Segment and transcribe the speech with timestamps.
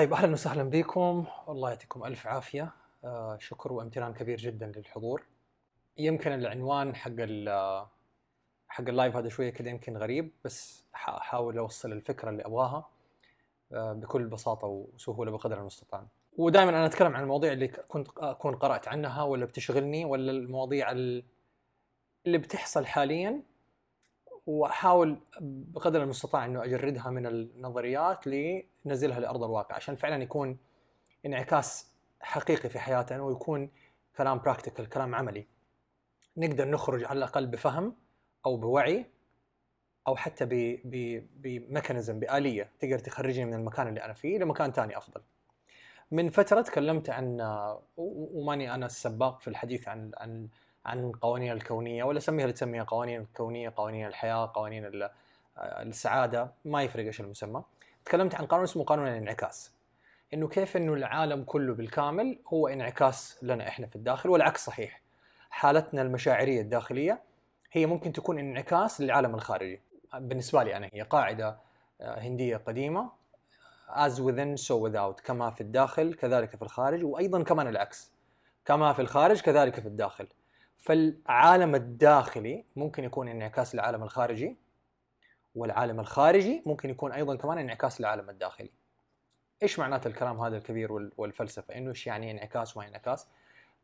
[0.00, 1.24] طيب أهلا وسهلا بكم.
[1.46, 2.72] والله يعطيكم ألف عافية.
[3.04, 5.22] آه شكر وامتنان كبير جدا للحضور.
[5.98, 7.86] يمكن العنوان حق ال-
[8.68, 12.88] حق اللايف هذا شوية كذا يمكن غريب بس احاول أوصل الفكرة اللي أبغاها
[13.72, 16.06] آه بكل بساطة وسهولة بقدر المستطاع.
[16.38, 21.24] ودائما أنا أتكلم عن المواضيع اللي كنت أكون قرأت عنها ولا بتشغلني ولا المواضيع ال-
[22.26, 23.42] اللي بتحصل حاليا.
[24.50, 30.58] وأحاول بقدر المستطاع إنه أجردها من النظريات لنزلها لأرض الواقع عشان فعلا يكون
[31.26, 33.70] انعكاس حقيقي في حياتنا ويكون
[34.16, 35.46] كلام براكتيكال كلام عملي
[36.36, 37.96] نقدر نخرج على الأقل بفهم
[38.46, 39.06] أو بوعي
[40.08, 40.44] أو حتى
[41.34, 45.22] بميكانيزم بآلية تقدر تخرجني من المكان اللي أنا فيه لمكان ثاني أفضل.
[46.10, 47.40] من فترة تكلمت عن
[47.96, 50.48] وماني أنا السباق في الحديث عن عن
[50.86, 55.10] عن القوانين الكونية ولا سميها اللي تسميها قوانين الكونية، قوانين الحياة، قوانين ال-
[55.58, 57.62] السعادة، ما يفرق إيش المسمى.
[58.04, 59.72] تكلمت عن قانون اسمه قانون الانعكاس.
[60.34, 65.00] إنه كيف إنه العالم كله بالكامل هو انعكاس لنا إحنا في الداخل والعكس صحيح.
[65.50, 67.22] حالتنا المشاعرية الداخلية
[67.72, 69.80] هي ممكن تكون انعكاس للعالم الخارجي.
[70.14, 71.58] بالنسبة لي أنا هي قاعدة
[72.00, 73.10] آه، هندية قديمة
[73.90, 78.12] as within so without كما في الداخل كذلك في الخارج وأيضا كمان العكس
[78.64, 80.28] كما في الخارج كذلك في الداخل
[80.80, 84.56] فالعالم الداخلي ممكن يكون انعكاس للعالم الخارجي
[85.54, 88.70] والعالم الخارجي ممكن يكون أيضا كمان انعكاس للعالم الداخلي.
[89.62, 93.26] إيش معنات الكلام هذا الكبير وال- والفلسفة؟ إنه إيش يعني انعكاس وما انعكاس؟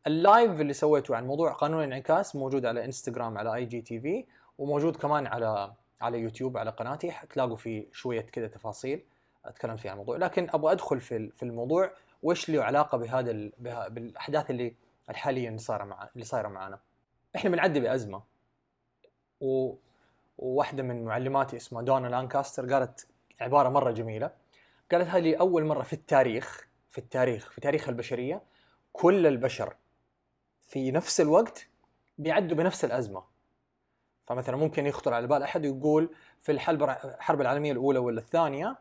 [0.07, 4.25] ال live اللي سويته عن موضوع قانون الانعكاس موجود على إنستغرام على IGTV
[4.57, 9.03] وموجود كمان على على يوتيوب على قناتي حتلاقوا فيه شوية كذا تفاصيل
[9.45, 10.17] أتكلم فيها عن الموضوع.
[10.17, 11.91] لكن أبغى أدخل في في الموضوع
[12.23, 13.31] وإيش له علاقة بهذا
[13.89, 14.73] بالأحداث اللي
[15.09, 16.79] الحاليه اللي صايره مع اللي صايرة معنا
[17.37, 18.23] إحنا بنعدي بأزمة.
[19.41, 19.73] و
[20.37, 23.07] وواحدة من معلماتي اسمها دونا لانكاستر قالت
[23.41, 24.31] عبارة مرة جميلة.
[24.91, 28.41] قالت هذه أول مرة في التاريخ في التاريخ في تاريخ البشرية
[28.93, 29.75] كل البشر
[30.61, 31.67] في نفس الوقت
[32.17, 33.23] بيعدوا بنفس الأزمة.
[34.27, 36.09] فمثلا ممكن يخطر على بال أحد يقول
[36.41, 38.77] في الحرب الحرب العالمية الأولى ولا الثانية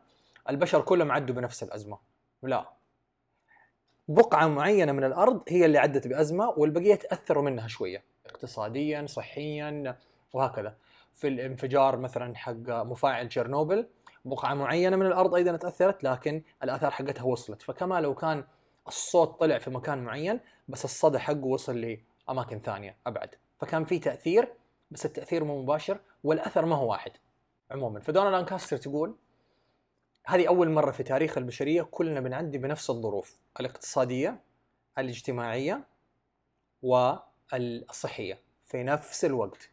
[0.50, 1.99] البشر كلهم عدوا بنفس الأزمة.
[2.43, 2.69] لا.
[4.09, 8.16] بقعة معينة من الأرض هي اللي عدت بأزمة والبقية تأثروا منها شوية.
[8.31, 9.97] اقتصاديا صحيا
[10.32, 10.76] وهكذا.
[11.14, 13.87] في الانفجار مثلا حق مفاعل تشيرنوبل
[14.25, 17.62] بقعة معينة من الأرض أيضا تأثرت لكن الآثار حقتها وصلت.
[17.62, 18.44] فكما لو كان
[18.88, 21.97] الصوت طلع في مكان معين بس الصدى حقه وصل
[22.28, 23.34] لأماكن ثانية أبعد.
[23.60, 24.53] فكان في تأثير
[24.91, 27.12] بس التأثير مو مباشر والأثر ما هو واحد.
[27.70, 29.16] عموما فدونا لانكاستر تقول
[30.26, 34.41] هذه أول مرة في تاريخ البشرية كلنا بنعدي بنفس الظروف الاقتصادية
[34.98, 35.84] الاجتماعية
[37.53, 39.71] والصحيه في نفس الوقت.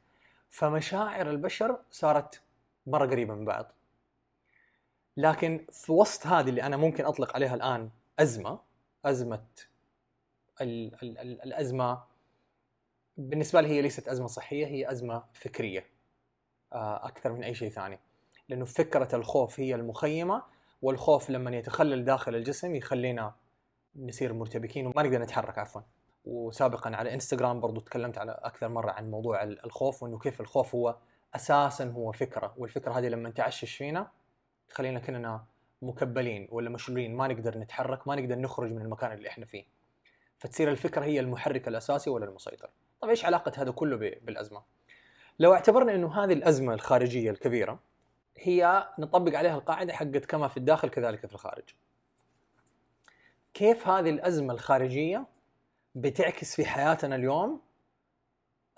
[0.49, 2.41] فمشاعر البشر صارت
[2.87, 3.71] مرة قريبة من بعض.
[5.17, 7.89] لكن في وسط هذه اللي أنا ممكن أطلق عليها الآن
[8.19, 8.59] أزمة
[9.05, 9.45] أزمة
[10.61, 12.03] ال ال ال الأزمة
[13.17, 15.85] بالنسبة لي هي ليست أزمة صحية هي أزمة فكرية
[16.73, 17.99] آه، أكثر من أي شيء ثاني.
[18.49, 20.43] لأنه فكرة الخوف هي المخيمة
[20.81, 23.35] والخوف لما يتخلل داخل الجسم يخلينا
[23.95, 25.81] نصير مرتبكين وما نقدر نتحرك عفوا.
[26.25, 30.75] وسابقا على إنستغرام برضو تكلمت على أكثر مرة عن موضوع ال- الخوف وإنه كيف الخوف
[30.75, 30.95] هو
[31.35, 34.07] أساسا هو فكرة والفكرة هذه لما تعشش فينا
[34.69, 35.45] تخلينا كاننا
[35.81, 39.63] مكبلين ولا مشلولين ما نقدر نتحرك ما نقدر نخرج من المكان اللي إحنا فيه.
[40.39, 42.69] فتصير الفكرة هي المحرك الأساسي ولا المسيطر.
[43.01, 44.63] طيب إيش علاقة هذا كله بالأزمة؟
[45.39, 47.79] لو اعتبرنا إنه هذه الأزمة الخارجية الكبيرة
[48.37, 51.63] هي نطبق عليها القاعدة حقت كما في الداخل كذلك في الخارج.
[53.53, 55.25] كيف هذه الأزمة الخارجية
[55.95, 57.61] بتعكس في حياتنا اليوم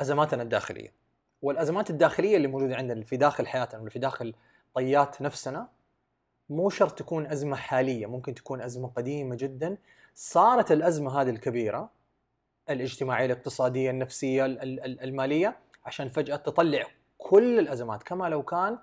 [0.01, 0.93] أزماتنا الداخلية.
[1.41, 4.33] والأزمات الداخلية اللي موجودة عندنا في داخل حياتنا واللي في داخل
[4.73, 5.67] طيات نفسنا
[6.49, 9.77] مو شرط تكون أزمة حالية ممكن تكون أزمة قديمة جدا.
[10.15, 11.89] صارت الأزمة هذه الكبيرة
[12.69, 16.87] الاجتماعية الاقتصادية النفسية ال- ال- ال- المالية عشان فجأة تطلع
[17.17, 18.03] كل الأزمات.
[18.03, 18.79] كما لو كان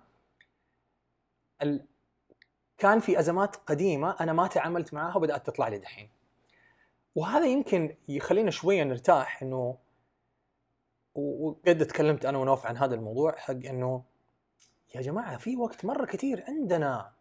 [1.63, 1.85] ال...
[2.79, 6.09] كان في أزمات قديمة أنا ما تعاملت معاها وبدأت تطلع لي دحين.
[7.15, 9.79] وهذا يمكن يخلينا شوية نرتاح إنه
[11.15, 14.05] وقد تكلمت أنا ونوف عن هذا الموضوع حق إنه
[14.95, 17.13] يا جماعة في وقت مرة كثير عندنا.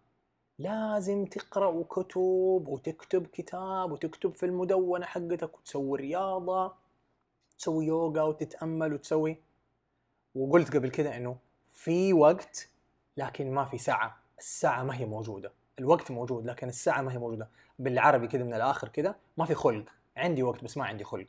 [0.60, 6.74] لازم تقرا كتب وتكتب كتاب وتكتب في المدونة حقتك وتسوي رياضة
[7.58, 9.38] تسوي يوغا وتتأمل وتسوي.
[10.36, 11.38] وقلت قبل كده إنه
[11.74, 12.70] في وقت
[13.18, 14.18] لكن ما في ساعة.
[14.40, 15.52] الساعة ما هي موجودة.
[15.82, 17.50] الوقت موجود لكن الساعة ما هي موجودة.
[17.80, 19.86] بالعربي كده من الآخر كده ما في خلق.
[20.18, 21.28] عندي وقت بس ما عندي خلق.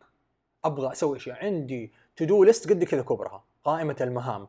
[0.64, 1.44] أبغى أسوي أشياء.
[1.44, 3.44] عندي to-do list قد كذا كبرها.
[3.64, 4.48] قائمة المهام.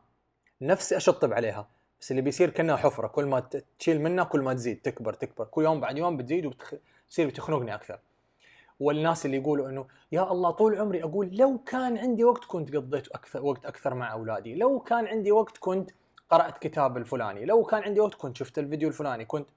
[0.60, 1.68] نفسي أشطب عليها.
[2.00, 3.06] بس اللي بيصير كأنها حفرة.
[3.06, 3.42] كل ما
[3.78, 4.80] تشيل منها كل ما تزيد.
[4.82, 5.44] تكبر تكبر.
[5.44, 7.98] كل يوم بعد يوم بتزيد وبتصير بتخنقني أكثر.
[8.80, 13.08] والناس اللي يقولوا إنه يا الله طول عمري أقول لو كان عندي وقت كنت قضيت
[13.08, 14.54] أكثر وقت أكثر مع أولادي.
[14.54, 15.90] لو كان عندي وقت كنت
[16.30, 17.44] قرأت كتاب الفلاني.
[17.44, 19.24] لو كان عندي وقت كنت شفت الفيديو الفلاني.
[19.24, 19.48] كنت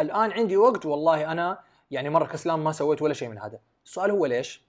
[0.00, 1.58] الآن عندي وقت والله أنا
[1.90, 3.60] يعني مرة كسلان ما سويت ولا شيء من هذا.
[3.84, 4.62] السؤال هو ليش؟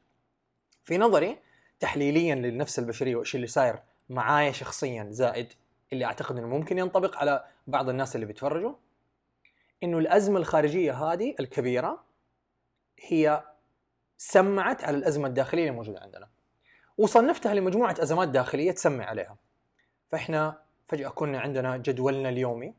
[0.83, 1.39] في نظري
[1.79, 3.79] تحليليا للنفس البشرية وإيش اللي صاير
[4.09, 5.53] معايا شخصيا زائد
[5.93, 8.73] اللي أعتقد إنه ممكن ينطبق على بعض الناس اللي بيتفرجوا
[9.83, 12.03] إنه الأزمة الخارجية هذه الكبيرة
[12.99, 13.43] هي
[14.17, 16.27] سمعت على الأزمة الداخلية اللي موجودة عندنا.
[16.97, 19.37] وصنفتها لمجموعة أزمات داخلية تسمع عليها.
[20.11, 22.73] فإحنا فجأة كنا عندنا جدولنا اليومي.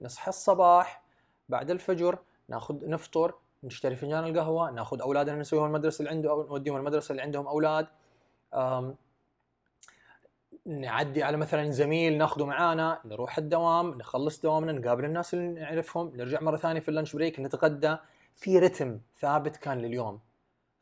[0.00, 1.02] نصحى الصباح
[1.50, 2.18] بعد الفجر
[2.48, 7.22] ناخذ نفطر نشتري فنجان القهوة ناخذ أولادنا نسويهم المدرسة اللي عنده أو نوديهم المدرسة اللي
[7.22, 7.86] عندهم أولاد.
[10.66, 16.40] نعدي على مثلا زميل ناخذه معانا نروح الدوام نخلص دوامنا نقابل الناس اللي نعرفهم نرجع
[16.40, 17.96] مرة ثانية في اللانش بريك نتغدى.
[18.36, 20.20] في رتم ثابت كان لليوم.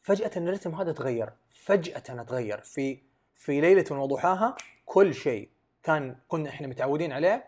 [0.01, 2.61] فجأة الرتم هذا تغير فجأة تغير.
[2.61, 2.99] في
[3.37, 4.57] في ليلة وضحاها
[4.87, 5.49] كل شيء
[5.83, 7.45] كان كنا إحنا متعودين عليه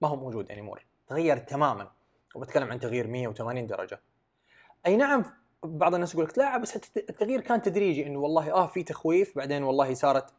[0.00, 1.90] ما هو موجود انيمور تغير تماما.
[2.34, 4.00] وبتكلم عن تغيير 180 درجة.
[4.86, 5.24] أي نعم
[5.62, 9.36] بعض الناس يقول لك لا بس الت- التغيير كان تدريجي إنه والله آه في تخويف
[9.36, 10.32] بعدين والله صارت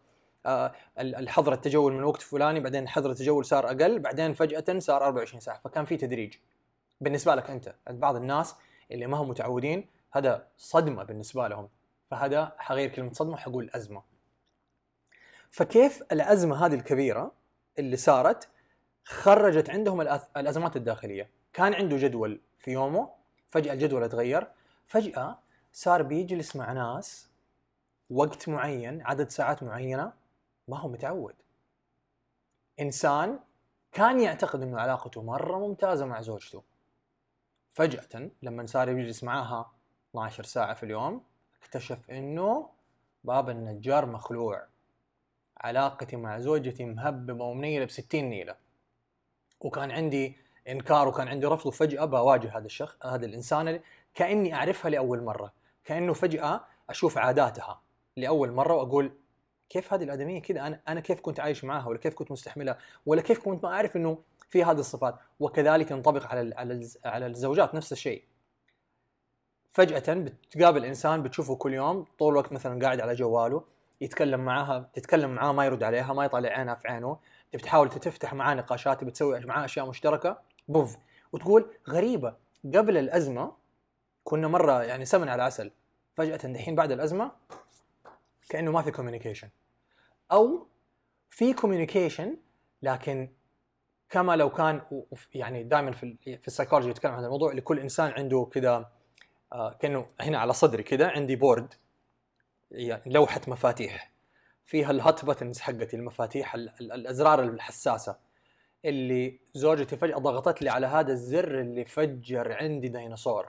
[0.46, 5.06] آه ال- الحظر التجول من وقت فلاني بعدين حظر التجول صار أقل بعدين فجأة صار
[5.06, 5.60] 24 ساعة.
[5.64, 6.34] فكان في تدريج.
[7.02, 8.56] بالنسبة لك أنت بعض الناس
[8.92, 11.70] اللي ما هم متعودين هذا صدمة بالنسبة لهم.
[12.12, 14.04] فهذا حغير كلمة صدمة حقول أزمة.
[15.52, 17.32] فكيف الأزمة هذه الكبيرة
[17.80, 18.48] اللي صارت
[19.06, 20.02] خرجت عندهم
[20.38, 23.10] الأزمات الداخلية؟ كان عنده جدول في يومه
[23.50, 24.48] فجأة الجدول اتغير
[24.88, 25.40] فجأة
[25.74, 27.30] صار بيجلس مع ناس
[28.10, 30.14] وقت معين عدد ساعات معينة
[30.68, 31.36] ما هو متعود.
[32.80, 33.40] إنسان
[33.92, 36.64] كان يعتقد إنه علاقته مرة ممتازة مع زوجته.
[37.72, 39.72] فجأة لما صار يجلس معاها
[40.12, 41.24] 12 ساعة في اليوم
[41.62, 42.70] اكتشف إنه
[43.24, 44.68] باب النجار مخلوع.
[45.58, 48.56] علاقتي مع زوجتي مهببة ومنيلة ب 60 نيلة.
[49.60, 53.82] وكان عندي انكار وكان عندي رفض وفجاه بواجه هذا الشخص هذا الإنسان اللي
[54.16, 55.54] كأني أعرفها لأول مرة
[55.86, 57.82] كأنه فجأة أشوف عاداتها
[58.18, 59.12] لأول مرة وأقول
[59.70, 63.22] كيف هذه الآدمية كذا؟ أنا أنا كيف كنت عايش معاها ولا كيف كنت مستحملها؟ ولا
[63.22, 64.18] كيف كنت ما أعرف إنه
[64.50, 68.24] في هذه الصفات؟ وكذلك ينطبق على على على الزوجات نفس الشيء.
[69.74, 73.64] فجأة بتقابل إنسان بتشوفه كل يوم طول الوقت مثلا قاعد على جواله
[74.02, 77.18] يتكلم معاها تتكلم معاه ما يرد عليها ما يطلع عينها في عينه
[77.52, 80.38] تبي تحاول تفتح معاه نقاشات تبي تسوي معاه أشياء مشتركة.
[80.68, 80.98] بوف.
[81.32, 82.36] وتقول غريبة
[82.76, 83.56] قبل الأزمة
[84.24, 85.72] كنا مرة يعني سمن على عسل
[86.16, 87.32] فجأة دحين بعد الأزمة
[88.50, 89.50] كأنه ما في communication
[90.32, 90.68] أو
[91.30, 92.38] في communication
[92.82, 93.30] لكن
[94.10, 94.82] كما لو كان
[95.34, 98.92] يعني دائما في في السايكولوجي يتكلم عن هذا الموضوع لكل إنسان عنده كذا
[99.54, 101.74] آه كأنه هنا على صدري كذا عندي board
[102.72, 104.12] يعني لوحة مفاتيح.
[104.66, 108.18] فيها ال hot buttons حقتي المفاتيح ال- ال- الأزرار الحساسة.
[108.86, 113.48] اللي زوجتي فجأة ضغطت لي على هذا الزر اللي فجر عندي ديناصور.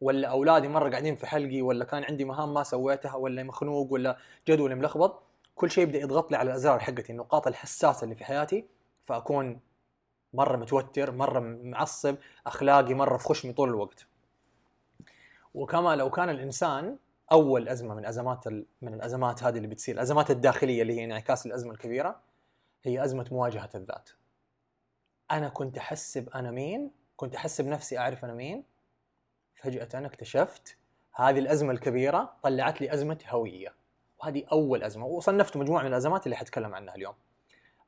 [0.00, 4.16] ولا أولادي مرة قاعدين في حلقي ولا كان عندي مهام ما سويتها ولا مخنوق ولا
[4.48, 5.22] جدولي ملخبط.
[5.54, 8.64] كل شيء يبدأ يضغط لي على الأزرار حقتي النقاط الحساسة اللي في حياتي.
[9.04, 9.60] فأكون
[10.34, 14.06] مرة متوتر مرة معصب أخلاقي مرة في خشمي طول الوقت.
[15.54, 16.96] وكما لو كان الإنسان
[17.32, 18.66] أول أزمة من أزمات ال...
[18.82, 22.20] من الأزمات هذه اللي بتصير الأزمات الداخلية اللي هي انعكاس الأزمة الكبيرة
[22.84, 24.10] هي أزمة مواجهة الذات.
[25.32, 28.64] أنا كنت أحسب أنا مين كنت أحسب نفسي أعرف أنا مين.
[29.54, 30.76] فجأة أنا اكتشفت
[31.14, 33.74] هذه الأزمة الكبيرة طلعت لي أزمة هوية.
[34.18, 37.14] وهذه أول أزمة وصنفت مجموعة من الأزمات اللي حتكلم عنها اليوم.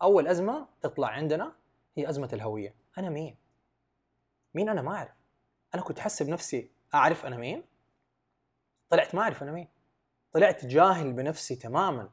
[0.03, 1.53] أول أزمة تطلع عندنا
[1.97, 2.75] هي أزمة الهوية.
[2.99, 3.37] أنا مين؟
[4.55, 5.15] مين أنا ما أعرف؟
[5.75, 7.63] أنا كنت أحسب نفسي أعرف أنا مين؟
[8.91, 9.69] طلعت ما أعرف أنا مين.
[10.33, 12.11] طلعت جاهل بنفسي تماما.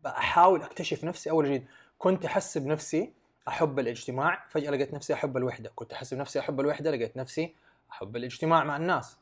[0.00, 1.66] بحاول أكتشف نفسي أول جديد
[1.98, 3.12] كنت أحسب نفسي
[3.48, 4.44] أحب الاجتماع.
[4.48, 5.70] فجأة لقيت نفسي أحب الوحدة.
[5.74, 7.54] كنت احسب نفسي أحب الوحدة لقيت نفسي
[7.90, 9.18] أحب الاجتماع مع الناس.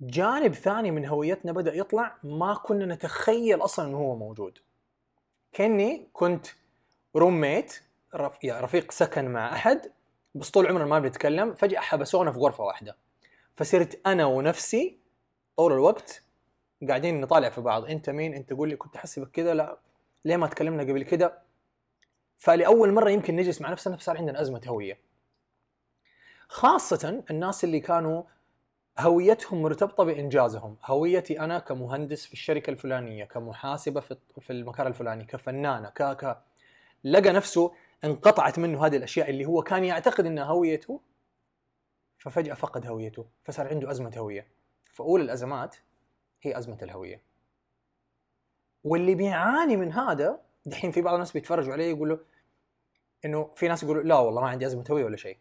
[0.00, 4.58] جانب ثاني من هويتنا بدأ يطلع ما كنا نتخيل أصلا إنه هو موجود.
[5.52, 6.46] كأني كنت
[7.16, 7.82] روميت
[8.14, 8.38] رف...
[8.44, 9.92] رفيق سكن مع أحد
[10.34, 11.54] بس طول عمرنا ما بنتكلم.
[11.54, 12.96] فجأة حبسونا في غرفة واحدة.
[13.56, 14.98] فصرت أنا ونفسي
[15.56, 16.22] طول الوقت
[16.88, 17.84] قاعدين نطالع في بعض.
[17.84, 18.76] أنت مين؟ أنت قول لي.
[18.76, 19.78] كنت احسبك كذا لا.
[20.24, 21.42] ليه ما تكلمنا قبل كذا
[22.38, 24.98] فلأول مرة يمكن نجلس مع نفسنا فصار عندنا أزمة هوية.
[26.48, 28.22] خاصة الناس اللي كانوا
[28.98, 30.76] هويتهم مرتبطة بإنجازهم.
[30.84, 36.38] هويتي أنا كمهندس في الشركة الفلانية كمحاسبة في في المكان الفلاني كفنانة ك ك
[37.04, 37.72] لقى نفسه
[38.04, 41.00] انقطعت منه هذه الأشياء اللي هو كان يعتقد إنها هويته
[42.18, 44.46] ففجأة فقد هويته فصار عنده أزمة هوية.
[44.92, 45.76] فاولى الأزمات
[46.42, 47.22] هي أزمة الهوية.
[48.84, 52.18] واللي بيعاني من هذا دحين في بعض الناس بيتفرجوا عليه يقولوا
[53.24, 55.38] إنه في ناس يقولوا لا والله ما عندي أزمة هوية ولا شيء.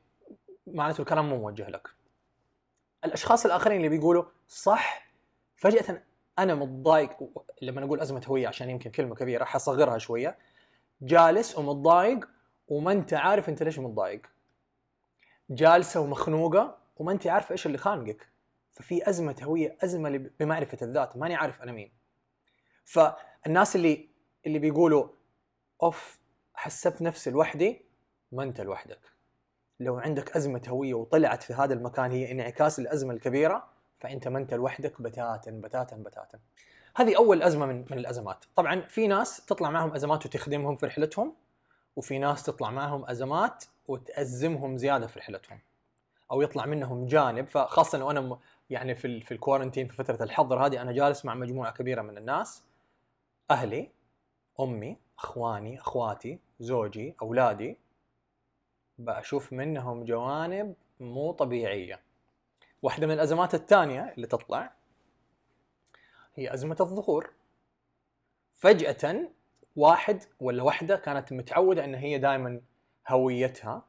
[0.68, 1.88] معناته الكلام مو موجه لك.
[3.06, 5.08] الأشخاص الآخرين اللي بيقولوا صح
[5.56, 6.04] فجأة
[6.40, 7.12] أنا متضايق
[7.62, 10.38] لما أقول أزمة هوية عشان يمكن كلمة كبيرة حصغرها شوية.
[11.02, 12.30] جالس ومتضايق
[12.68, 14.22] وما أنت عارف أنت ليش متضايق.
[15.50, 18.28] جالسة ومخنوقة وما أنت عارفه إيش اللي خانقك.
[18.74, 21.92] ففي أزمة هوية أزمة بمعرفة الذات ماني عارف أنا مين.
[22.86, 24.10] فالناس اللي
[24.46, 25.08] اللي بيقولوا
[25.84, 26.20] أوف
[26.54, 27.82] حسبت نفسي لوحدي
[28.32, 29.00] ما أنت لوحدك.
[29.80, 33.68] لو عندك أزمة هوية وطلعت في هذا المكان هي انعكاس الأزمة الكبيرة
[34.00, 36.40] فأنت ما أنت لوحدك بتاتا بتاتا بتاتا.
[36.96, 38.46] هذه أول أزمة من من الأزمات.
[38.56, 41.36] طبعا في ناس تطلع معهم أزمات وتخدمهم في رحلتهم
[41.96, 45.60] وفي ناس تطلع معهم أزمات وتأزمهم زيادة في رحلتهم
[46.32, 47.48] أو يطلع منهم جانب.
[47.48, 51.72] فخاصة لو أنا يعني في في الكورنتين في فترة الحظر هذه أنا جالس مع مجموعة
[51.72, 52.64] كبيرة من الناس
[53.52, 53.90] أهلي
[54.60, 57.78] أمي أخواني أخواتي زوجي أولادي
[58.98, 62.00] بشوف منهم جوانب مو طبيعية.
[62.82, 64.74] واحدة من الأزمات الثانية اللي تطلع
[66.36, 67.34] هي أزمة الظهور.
[68.54, 69.30] فجأة
[69.76, 72.62] واحد ولا وحدة كانت متعودة إن هي دائما
[73.08, 73.86] هويتها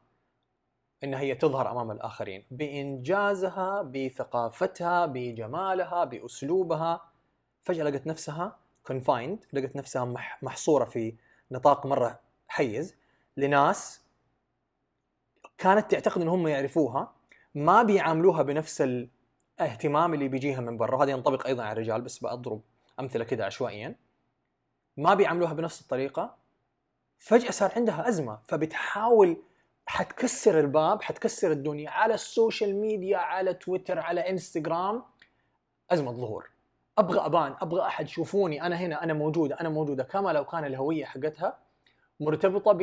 [1.05, 7.11] إن هي تظهر أمام الآخرين بإنجازها بثقافتها بجمالها بأسلوبها.
[7.65, 8.59] فجأة لقت نفسها
[8.93, 11.15] confined لقت نفسها محصورة في
[11.51, 12.95] نطاق مرة حيز
[13.37, 14.01] لناس
[15.59, 17.13] كانت تعتقد إن هم يعرفوها
[17.55, 18.83] ما بيعاملوها بنفس
[19.61, 20.97] الاهتمام اللي بيجيها من برا.
[20.97, 22.63] وهذا ينطبق أيضا على الرجال بس بضرب
[23.01, 23.95] أمثلة كده عشوائيا.
[24.97, 26.37] ما بيعاملوها بنفس الطريقة
[27.19, 28.39] فجأة صار عندها أزمة.
[28.49, 29.43] فبتحاول
[29.87, 35.03] حتكسر الباب حتكسر الدنيا على ال social media على تويتر على انستغرام.
[35.91, 36.51] أزمة ظهور.
[36.99, 40.05] أبغى أبان أبغى أحد شوفوني أنا هنا أنا موجوده أنا موجودة.
[40.05, 41.59] كما لو كان الهوية حقتها
[42.21, 42.79] مرتبطة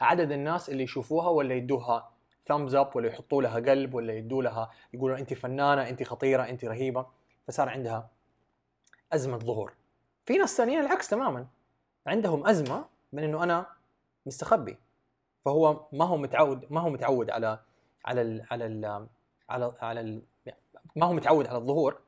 [0.00, 2.10] بعدد الناس اللي يشوفوها ولا يدوها
[2.46, 6.64] thumbs up ولا يحطوا لها قلب ولا يدوا لها يقولوا انت فنانة انت خطيرة انت
[6.64, 7.06] رهيبة.
[7.48, 8.10] فصار عندها
[9.12, 9.72] أزمة ظهور.
[10.24, 11.46] في ناس ثانيين العكس تماما.
[12.06, 13.66] عندهم أزمة من إنه أنا
[14.26, 14.76] مستخبي.
[15.44, 17.58] فهو ما هو متعود ما هو متعود على
[18.04, 19.06] على ال على ال
[19.50, 20.22] على على ال
[20.96, 22.05] ما هو متعود على الظهور.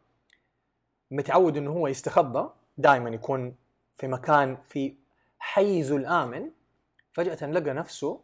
[1.11, 2.49] متعود إنه هو يستخبى
[2.79, 3.57] دائما يكون
[3.97, 4.97] في مكان في
[5.39, 6.51] حيزه الآمن.
[7.13, 8.21] فجأة لقى نفسه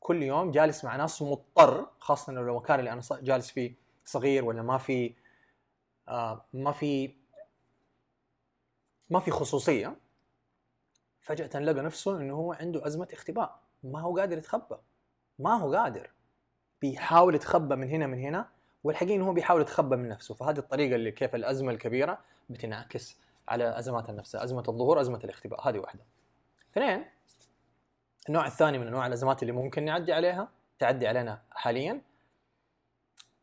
[0.00, 3.74] كل يوم جالس مع ناس مضطر خاصة لو المكان اللي أنا جالس فيه
[4.04, 5.14] صغير ولا ما في
[6.08, 7.14] آه ما في
[9.10, 9.96] ما في خصوصية.
[11.20, 13.60] فجأة لقى نفسه إنه هو عنده أزمة اختباء.
[13.82, 14.76] ما هو قادر يتخبى.
[15.38, 16.10] ما هو قادر.
[16.80, 18.48] بيحاول يتخبى من هنا من هنا.
[18.84, 22.18] والحقيقة إنه هو بيحاول يتخبى من نفسه فهذه الطريقة اللي كيف الأزمة الكبيرة
[22.50, 23.16] بتنعكس
[23.48, 26.04] على أزمات النفس أزمة الظهور أزمة الاختباء هذه واحدة.
[26.72, 27.04] اثنين
[28.28, 30.48] النوع الثاني من أنواع الأزمات اللي ممكن نعدي عليها
[30.78, 32.00] تعدي علينا حاليا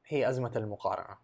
[0.08, 1.18] هي أزمة المقارنة.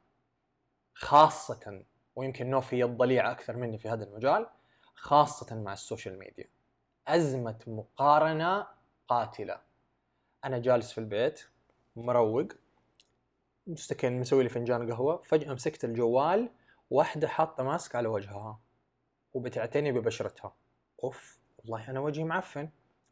[0.94, 1.84] خاصة
[2.16, 4.48] ويمكن نوفي الضليع أكثر مني في هذا المجال
[4.96, 6.46] خاصة مع السوشيال ميديا.
[7.08, 8.68] أزمة مقارنة
[9.08, 9.60] قاتلة.
[10.46, 11.48] أنا جالس في البيت
[11.96, 12.48] مروق
[13.68, 15.22] مستكن مسوي لي فنجان قهوة.
[15.24, 16.50] فجأة مسكت الجوال
[16.90, 18.60] واحدة حاطة ماسك على وجهها
[19.34, 20.54] وبتعتني ببشرتها.
[21.04, 22.70] أوف والله أنا وجهي معفن.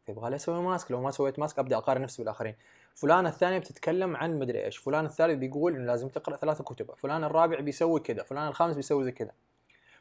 [0.09, 2.55] يبغى لي أسوي ماسك لو ما سويت ماسك أبدأ أقارن نفسي بالآخرين.
[2.95, 4.77] فلان الثاني بتتكلم عن مدري إيش.
[4.77, 6.95] فلان الثالث بيقول إنه لازم تقرأ ثلاثة كتب.
[6.95, 8.23] فلان الرابع بيسوي كذا.
[8.23, 9.31] فلان الخامس بيسوي زي كذا.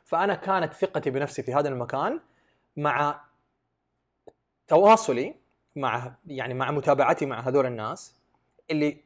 [0.04, 2.20] فأنا كانت ثقتي بنفسي في هذا المكان
[2.76, 3.24] مع
[4.66, 5.34] تواصلي
[5.76, 8.14] مع يعني مع متابعتي مع هذول الناس
[8.70, 9.00] اللي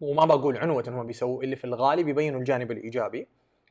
[0.00, 3.28] وما بقول عنوة هم بيسووا اللي في الغالب يبينوا الجانب الإيجابي.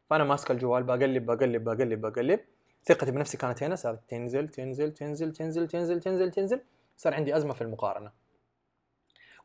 [0.09, 2.39] فأنا ماسك الجوال بقلب بقلب بقلب بقلب.
[2.85, 6.61] ثقتي بنفسي كانت هنا صارت تنزل تنزل تنزل تنزل تنزل تنزل تنزل.
[6.97, 8.11] صار عندي أزمة في المقارنة.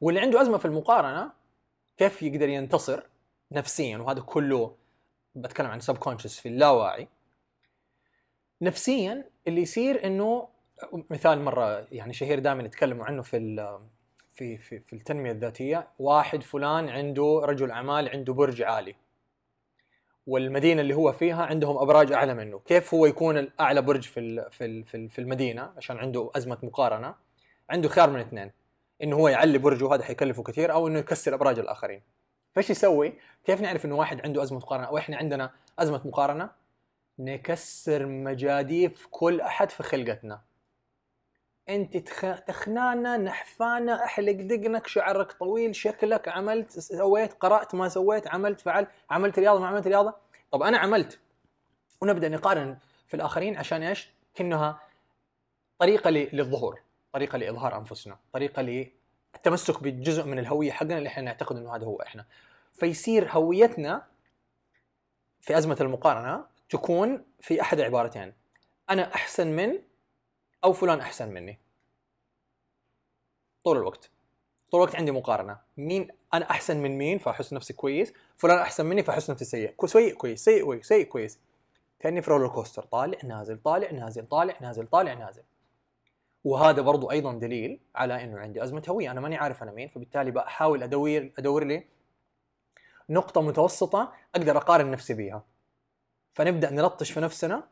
[0.01, 1.33] واللي عنده أزمة في المقارنة
[1.97, 3.03] كيف يقدر ينتصر
[3.53, 4.77] نفسيا؟ وهذا كله
[5.35, 7.09] بتكلم عن سب كونشس في اللاواعي.
[8.63, 10.49] نفسيا اللي يصير إنه
[11.11, 13.37] مثال مرة يعني شهير دائما يتكلموا عنه في
[14.37, 18.95] في في, في التنمية الذاتية واحد فلان عنده رجل أعمال عنده برج عالي.
[20.27, 22.59] والمدينة اللي هو فيها عندهم أبراج أعلى منه.
[22.59, 27.15] كيف هو يكون الأعلى برج في في في المدينة؟ عشان عنده أزمة مقارنة.
[27.71, 28.53] عنده خيار من اثنين.
[29.03, 32.03] إنه هو يعلي برجه هذا حيكلفه كثير أو إنه يكسر أبراج الآخرين.
[32.55, 33.13] فإيش يسوي؟
[33.45, 36.51] كيف نعرف إنه واحد عنده أزمة مقارنة أو إحنا عندنا أزمة مقارنة؟
[37.19, 40.41] نكسر مجاديف كل أحد في خلقتنا.
[41.69, 42.41] أنت تخ...
[42.47, 49.39] تخنانه نحفانه أحلق دقنك شعرك طويل شكلك عملت سويت قرأت ما سويت عملت فعلت عملت
[49.39, 50.15] رياضة ما عملت رياضة.
[50.53, 51.19] طب أنا عملت.
[52.01, 54.81] ونبدأ نقارن في الآخرين عشان إيش؟ كأنها
[55.79, 56.81] طريقة للظهور
[57.13, 61.97] طريقة لإظهار أنفسنا طريقة للتمسك بجزء من الهوية حقنا اللي إحنا نعتقد إنه هذا هو
[61.97, 62.25] إحنا.
[62.75, 64.07] فيصير هويتنا
[65.41, 68.33] في أزمة المقارنة تكون في أحد عبارتين.
[68.91, 69.79] أنا أحسن من
[70.65, 71.59] أو فلان أحسن مني.
[73.65, 74.11] طول الوقت.
[74.71, 75.59] طول الوقت عندي مقارنة.
[75.77, 79.87] مين أنا أحسن من مين فأحس نفسي كويس فلان أحسن مني فأحس نفسي سيء.
[79.87, 81.41] سيء كويس سيء كويس سيء كويس.
[81.99, 82.83] كأني في roller coaster.
[82.83, 85.43] طالع نازل طالع نازل طالع نازل طالع نازل.
[86.45, 89.11] وهذا برضو أيضا دليل على إنه عندي أزمة هوية.
[89.11, 91.85] أنا ماني عارف أنا مين فبالتالي بحاول ادور أدور لي
[93.11, 95.45] نقطة متوسطة أقدر أقارن نفسي بيها.
[96.35, 97.69] فنبدأ نلطش في نفسنا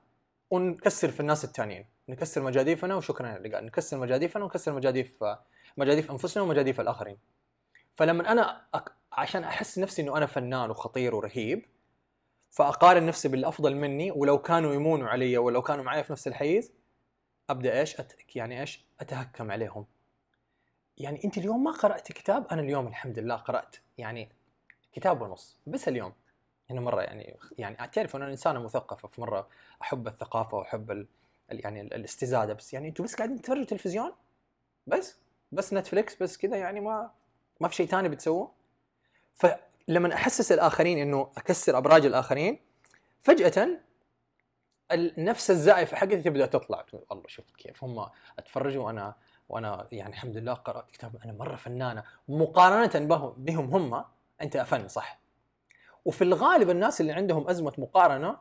[0.50, 5.25] ونكسر في الناس الثانيين نكسر مجاديفنا وشكرا لله نكسر مجاديفنا ونكسر مجاديف
[5.76, 7.18] مجاديف أنفسنا ومجاديف الآخرين.
[7.94, 8.92] فلما أنا أك...
[9.12, 11.66] عشان أحس نفسي إنه أنا فنان وخطير ورهيب
[12.50, 16.73] فأقارن نفسي بالأفضل مني ولو كانوا يمونوا علي ولو كانوا معي في نفس الحيز
[17.50, 18.12] أبدأ إيش؟ أت...
[18.37, 19.87] يعني إيش؟ أتهكم عليهم.
[20.99, 23.76] يعني أنت اليوم ما قرأت كتاب؟ أنا اليوم الحمد لله قرأت.
[23.99, 24.28] يعني
[24.92, 26.12] كتاب ونص بس اليوم.
[26.70, 29.49] هنا مرة يعني يعني تعرف أنا إنسانة مثقفة في مرة
[29.82, 31.06] أحب الثقافة وأحب ال...
[31.48, 34.12] يعني الاستزادة بس يعني أنتم بس قاعدين تتفرجوا تلفزيون؟
[34.86, 35.16] بس.
[35.52, 37.10] بس نتفليكس بس كذا يعني ما
[37.60, 38.52] ما في شيء ثاني بتسووه.
[39.34, 42.58] فلما أحسس الآخرين إنه أكسر أبراج الآخرين
[43.22, 43.68] فجأة
[45.18, 46.82] نفس الزائفه حقتي تبدأ تطلع.
[46.82, 48.06] تقول الله شفت كيف هم
[48.38, 49.14] أتفرجوا وأنا
[49.48, 52.04] وأنا يعني الحمد لله قرأت كتاب أنا مرة فنانة.
[52.28, 54.04] مقارنة بهم هم
[54.40, 55.18] أنت أفن صح؟
[56.04, 58.36] وفي الغالب الناس اللي عندهم أزمة مقارنة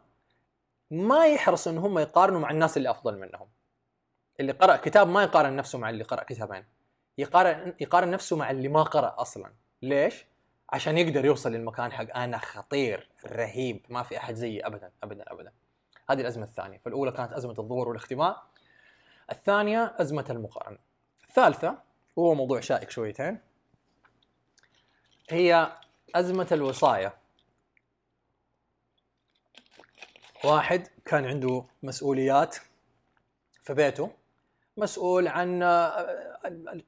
[0.92, 3.48] ما يحرصوا إن هم يقارنوا مع الناس اللي أفضل منهم.
[4.40, 6.66] اللي قرأ كتاب ما يقارن نفسه مع اللي قرأ كتابين.
[7.18, 9.54] يقارن يقارن نفسه مع اللي ما قرأ أصلا.
[9.82, 10.26] ليش؟
[10.70, 15.52] عشان يقدر يوصل للمكان حق أنا خطير رهيب ما في أحد زيي ابدا ابدا ابدا.
[16.10, 16.78] هذه الأزمة الثانية.
[16.78, 18.44] فالأولى كانت أزمة الظهور والاختباء
[19.32, 20.78] الثانية أزمة المقارنة.
[21.30, 21.78] الثالثة
[22.16, 23.40] وهو موضوع شائك شويتين
[25.30, 25.72] هي
[26.16, 27.14] أزمة الوصاية.
[30.46, 32.56] واحد كان عنده مسؤوليات
[33.62, 34.10] في بيته
[34.78, 35.64] مسؤول عن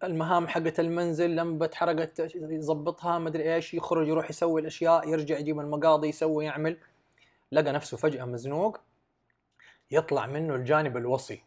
[0.04, 6.08] المهام حقت المنزل لما اتحرقت يظبطها مدري إيش يخرج يروح يسوي الأشياء يرجع يجيب المقاضي
[6.08, 6.78] يسوي يعمل.
[7.52, 8.80] لقى نفسه فجأة مزنوق.
[9.92, 11.44] يطلع منه الجانب الوصي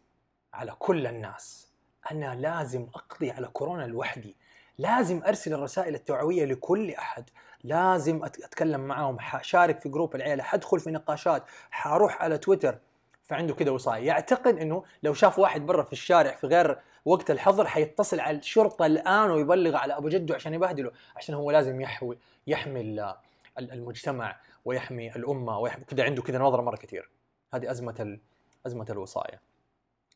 [0.53, 1.71] على كل الناس.
[2.11, 4.35] أنا لازم أقضي على كورونا لوحدي.
[4.79, 7.29] لازم أرسل الرسائل التوعوية لكل أحد.
[7.63, 12.77] لازم أتكلم معاهم حشارك في جروب العيلة حدخل في نقاشات حروح على تويتر.
[13.23, 17.67] فعنده كده وصاية يعتقد إنه لو شاف واحد برا في الشارع في غير وقت الحظر
[17.67, 23.13] حيتصل على الشرطة الآن ويبلغ على أبو جده عشان يبهدله عشان هو لازم يحوي يحمي
[23.59, 27.09] المجتمع ويحمي الأمة ويحمي كده عنده كده نظرة مرة كثير.
[27.53, 28.19] هذه أزمة
[28.65, 29.41] أزمة الوصايه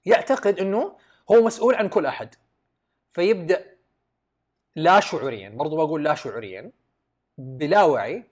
[0.06, 0.96] يعتقد إنه
[1.32, 2.36] هو مسؤول عن كل أحد.
[3.12, 3.73] فيبدأ
[4.76, 6.72] لا شعوريا برضو بقول لا شعوريا
[7.38, 8.24] بلا وعي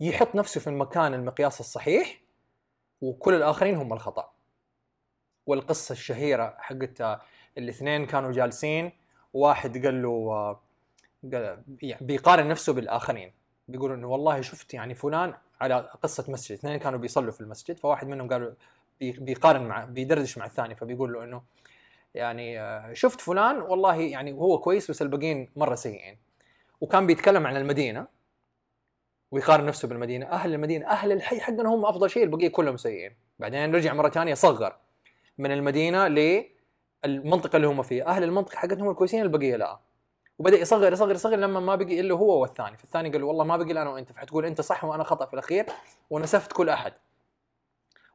[0.00, 2.20] يحط نفسه في المكان المقياس الصحيح
[3.00, 4.32] وكل الآخرين هم الخطأ.
[5.46, 7.20] والقصة الشهيرة حقت
[7.58, 8.92] الاثنين كانوا جالسين
[9.34, 10.56] واحد قال له
[11.32, 13.32] قال يعني بيقارن نفسه بالآخرين.
[13.68, 18.06] بيقول إنه والله شفت يعني فلان على قصة مسجد اثنين كانوا بيصلوا في المسجد فواحد
[18.06, 18.52] منهم قالوا
[19.00, 21.42] بيقارن مع بيدردش مع الثاني فبيقول له إنه
[22.18, 26.18] يعني آه، شفت فلان والله يعني هو كويس بس الباقيين مرة سيئين.
[26.80, 28.06] وكان بيتكلم عن المدينة
[29.30, 30.26] ويقارن نفسه بالمدينة.
[30.26, 33.16] أهل المدينة أهل الحي حقنا هم أفضل شيء البقية كلهم سيئين.
[33.38, 34.76] بعدين رجع مرة ثانية صغر
[35.38, 36.08] من المدينة
[37.04, 38.06] للمنطقه اللي هم فيها.
[38.06, 39.78] أهل المنطقة حقتهم الكويسين البقية لا.
[40.38, 42.76] وبدأ يصغر يصغر يصغر لما ما بقي إلا هو والثاني.
[42.76, 44.12] فالثاني قال والله ما بقي الا أنا وأنت.
[44.12, 45.66] فحتقول أنت صح وأنا خطأ في الأخير
[46.10, 46.92] ونسفه كل أحد.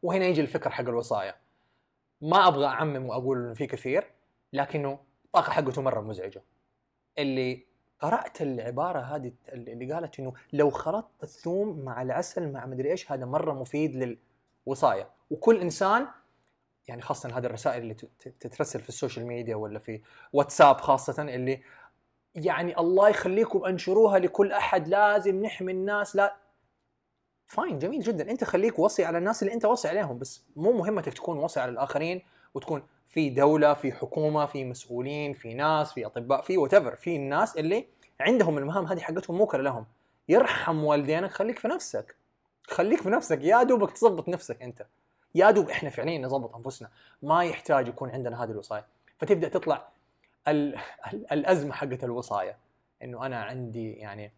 [0.03, 1.42] وهنا يجي الفكر حق الوصايا.
[2.21, 4.11] ما أبغى أعمم وأقول إنه في كثير
[4.53, 6.43] لكنه الطاقه حقته مرة مزعجة.
[7.17, 7.65] اللي
[7.99, 13.25] قرأت العبارة هذه اللي قالت إنه لو خلطت الثوم مع العسل مع مدري إيش هذا
[13.25, 14.17] مرة مفيد
[14.67, 15.09] للوصاية.
[15.29, 16.07] وكل إنسان
[16.87, 17.93] يعني خاصة هذه الرسائل اللي
[18.39, 20.01] تترسل في السوشيال ميديا ولا في
[20.33, 21.61] واتساب خاصة اللي
[22.35, 26.35] يعني الله يخليكم أنشروها لكل أحد لازم نحمي الناس لا
[27.45, 28.31] fine جميل جدا.
[28.31, 31.71] أنت خليك وصي على الناس اللي أنت وصي عليهم بس مو مهمتك تكون وصي على
[31.71, 32.21] الآخرين
[32.53, 37.57] وتكون في دولة في حكومة في مسؤولين في ناس في أطباء في what في الناس
[37.57, 37.85] اللي
[38.19, 39.85] عندهم المهام هذه حقتهم موكله لهم.
[40.29, 42.15] يرحم والدينك خليك في نفسك.
[42.67, 43.39] خليك في نفسك.
[43.41, 44.85] يا دوبك تظبط نفسك أنت.
[45.35, 46.89] يا دوب إحنا فعليا نظبط أنفسنا.
[47.21, 48.85] ما يحتاج يكون عندنا هذه الوصايا.
[49.17, 49.87] فتبدأ تطلع
[50.47, 50.75] ال...
[51.13, 51.31] ال...
[51.31, 52.57] الأزمة حقت الوصايه
[53.03, 54.31] إنه أنا عندي يعني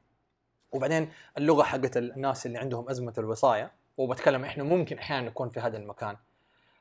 [0.72, 5.78] وبعدين اللغة حقت الناس اللي عندهم أزمة الوصايه وبتكلم إحنا ممكن أحيانا نكون في هذا
[5.78, 6.18] المكان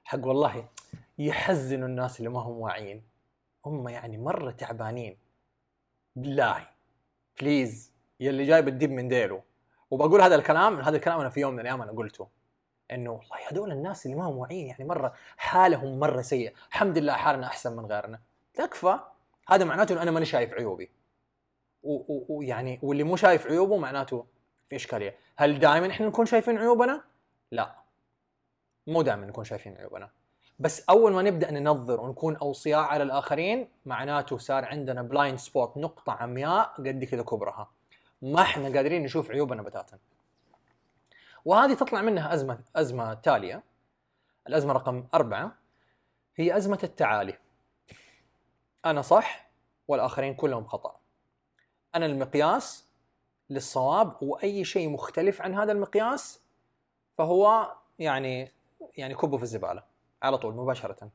[0.05, 0.69] حق والله
[1.19, 3.03] يحزنوا الناس اللي ما هم واعيين.
[3.67, 5.17] هم يعني مرة تعبانين.
[6.17, 6.69] بالله.
[7.41, 9.43] بليز يلي جاي بتدب من ديله
[9.91, 12.29] وبقول هذا الكلام هذا الكلام أنا في يوم من الأيام أنا قلته.
[12.91, 16.55] إنه والله هذول الناس اللي ما هم واعيين يعني مرة حالهم مرة سيء.
[16.69, 18.21] الحمد لله حالنا أحسن من غيرنا.
[18.55, 18.99] تكفى.
[19.49, 20.91] هذا معناته إنه أنا ماني شايف عيوبي.
[22.29, 24.27] ويعني واللي مو شايف عيوبه معناته
[24.69, 25.17] في إشكالية.
[25.37, 27.05] هل دائما إحنا نكون شايفين عيوبنا؟
[27.51, 27.75] لا.
[28.87, 30.11] مو دائما نكون شايفين عيوبنا.
[30.59, 36.13] بس أول ما نبدأ ننظر ونكون أوصياء على الآخرين معناته صار عندنا blind spot نقطة
[36.13, 37.71] عمياء قد كذا كبرها.
[38.23, 39.99] ما إحنا قادرين نشوف عيوبنا بتاتا.
[41.45, 43.63] وهذه تطلع منها أزمة أزمة تالية.
[44.47, 45.53] الأزمة رقم أربعة
[46.37, 47.39] هي أزمة التعالي.
[48.85, 49.51] أنا صح
[49.89, 51.04] والآخرين كلهم خطأ.
[51.95, 52.89] أنا المقياس
[53.51, 56.43] للصواب وأي شيء مختلف عن هذا المقياس
[57.19, 58.53] فهو يعني
[58.97, 59.83] يعني كبه في الزبالة
[60.23, 61.11] على طول مباشرة.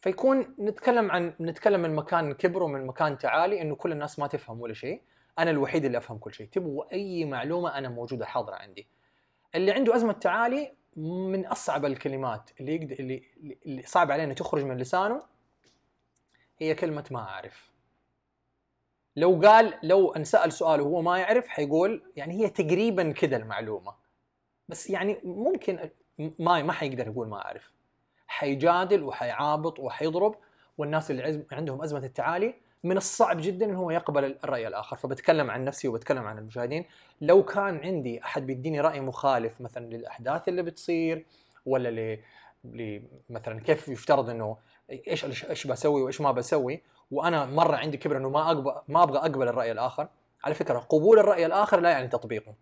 [0.00, 4.60] فيكون نتكلم عن نتكلم من مكان كبر ومن مكان تعالي إنه كل الناس ما تفهم
[4.60, 5.02] ولا شيء.
[5.38, 6.48] أنا الوحيد اللي أفهم كل شيء.
[6.48, 8.86] تبغوا أي معلومة أنا موجودة حاضرة عندي.
[9.54, 13.22] اللي عنده أزمة تعالي من أصعب الكلمات اللي يقدر اللي,
[13.66, 15.22] اللي صعب عليه إنه تخرج من لسانه
[16.58, 17.70] هي كلمة ما أعرف
[19.18, 23.94] لو قال لو انسال سؤال وهو ما يعرف حيقول يعني هي تقريبا كذا المعلومة.
[24.68, 27.70] بس يعني ممكن ما ما حيقدر يقول ما أعرف.
[28.26, 30.34] حيجادل وحيعابط وحيضرب
[30.78, 32.54] والناس اللي عندهم أزمة التعالي
[32.84, 34.96] من الصعب جدا انه هو يقبل الرأي الآخر.
[34.96, 36.84] فبتكلم عن نفسي وبتكلم عن المشاهدين.
[37.20, 41.26] لو كان عندي أحد بيديني رأي مخالف مثلا للأحداث اللي بتصير
[41.66, 42.16] ولا
[42.64, 44.56] ل مثلا كيف يفترض إنه
[44.90, 49.48] إيش إيش بسوي وإيش ما بسوي وأنا مرة عندي كبر إنه ما ما أبغى أقبل
[49.48, 50.08] الرأي الآخر.
[50.44, 52.54] على فكرة قبول الرأي الآخر لا يعني تطبيقه.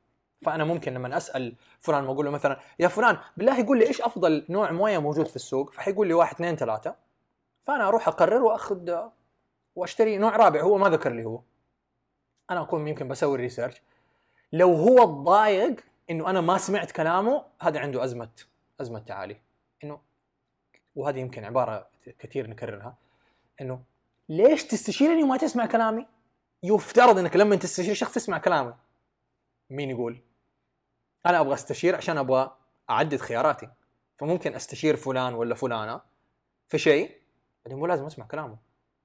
[0.43, 4.01] فأنا ممكن لما أسأل فلان ما أقول له مثلا يا فلان بالله يقول لي إيش
[4.01, 6.95] أفضل نوع موية موجود في السوق؟ فحيقول لي واحد اثنين ثلاثة.
[7.63, 8.97] فأنا أروح أقرر وأخذ
[9.75, 11.41] وأشتري نوع رابع هو ما ذكر لي هو.
[12.51, 13.83] أنا أكون يمكن بسوي الريسيرش
[14.53, 15.81] لو هو تضايق
[16.11, 18.29] إنه أنا ما سمعت كلامه هذا عنده أزمة
[18.81, 19.37] أزمة تعالي.
[19.85, 20.01] إنه
[20.95, 21.87] وهذه يمكن عبارة
[22.19, 22.97] كثير نكررها.
[23.61, 23.83] إنه
[24.29, 26.07] ليش تستشيرني وما تسمع كلامي؟
[26.62, 28.77] يفترض إنك لما تستشير شخص تسمع كلامه.
[29.71, 30.19] مين يقول؟
[31.27, 32.57] أنا أبغى أستشير عشان أبغى
[32.91, 33.69] أعدد خياراتي.
[34.19, 36.01] فممكن أستشير فلان ولا فلانة
[36.69, 37.21] في شيء
[37.65, 38.57] بعدين مو لازم أسمع كلامه.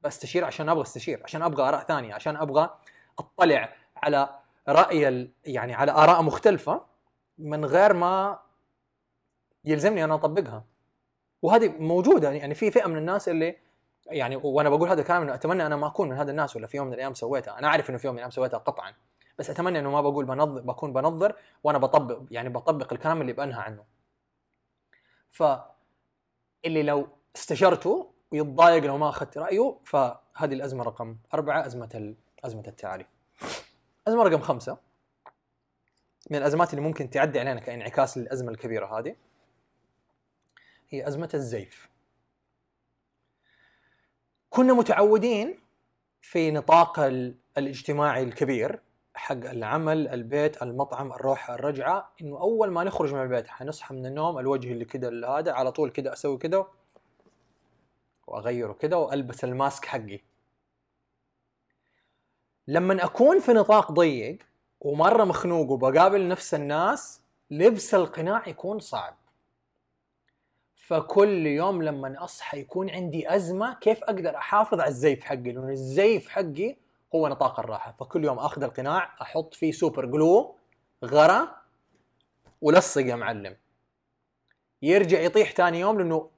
[0.02, 2.78] بستشير عشان أبغى استشير، عشان أبغى آراء ثانية، عشان أبغى
[3.20, 6.86] أطلع على رأي يعني على آراء مختلفة
[7.38, 8.40] من غير ما
[9.66, 10.64] يلزمني أنا أطبقها.
[11.42, 13.58] وهذه موجودة يعني في فئة من الناس اللي
[14.08, 16.78] يعني وأنا بقول هذا الكلام إنه أتمنى أنا ما أكون من هذا الناس ولا في
[16.78, 18.94] يوم من الأيام سويتها أنا عارف إنه في يوم من الأيام سويتها قطعا
[19.40, 23.62] بس أتمنى إنه ما بقول بنظر بكون بنظر وأنا بطبق يعني بطبق الكلام اللي بنهى
[23.62, 23.84] عنه
[25.30, 25.44] ف
[26.66, 33.06] اللي لو استشرته ويتضايق لو ما أخذت رأيه فهذه الأزمة رقم أربعة أزمة أزمة التعالي.
[34.08, 34.78] أزمة رقم خمسة
[36.30, 39.16] من الأزمات اللي ممكن تعدي علينا كإنعكاس للأزمة الكبيرة هذه
[40.90, 41.91] هي أزمة الزيف.
[44.54, 45.60] كنا متعودين
[46.22, 47.00] في نطاق
[47.58, 48.82] الاجتماعي الكبير
[49.14, 54.40] حق العمل البيت المطعم الروحة الرجعة إنه أول ما نخرج من البيت حنصحى من النوم
[54.40, 56.68] الوجه اللي كذا هذا على طول كذا أسوي كذا
[58.28, 60.20] وأغيره كذا وألبس ال mask حقي.
[62.68, 64.38] لما أكون في نطاق ضيق
[64.80, 69.21] ومرة مخنوق وبقابل نفس الناس لبس القناع يكون صعب.
[70.92, 76.30] فكل يوم لما أصحى يكون عندي أزمة كيف أقدر أحافظ على الزيف حقي لأن الزيف
[76.30, 76.76] حقي
[77.16, 77.96] هو نطاق الراحة.
[78.00, 80.56] فكل يوم آخذ القناع أحط فيه super glue
[81.06, 81.56] غرا
[82.62, 83.58] ولصق يا معلم.
[84.82, 86.30] يرجع يطيح ثاني يوم لأنه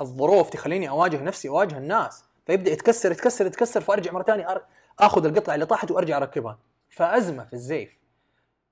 [0.00, 2.24] الظروف تخليني أواجه نفسي أواجه الناس.
[2.46, 4.64] فيبدأ يتكسر يتكسر يتكسر فأرجع مرة ثانية
[4.98, 6.58] آخذ القطعة اللي طاحت وأرجع أركبها.
[6.90, 7.98] فأزمة في الزيف.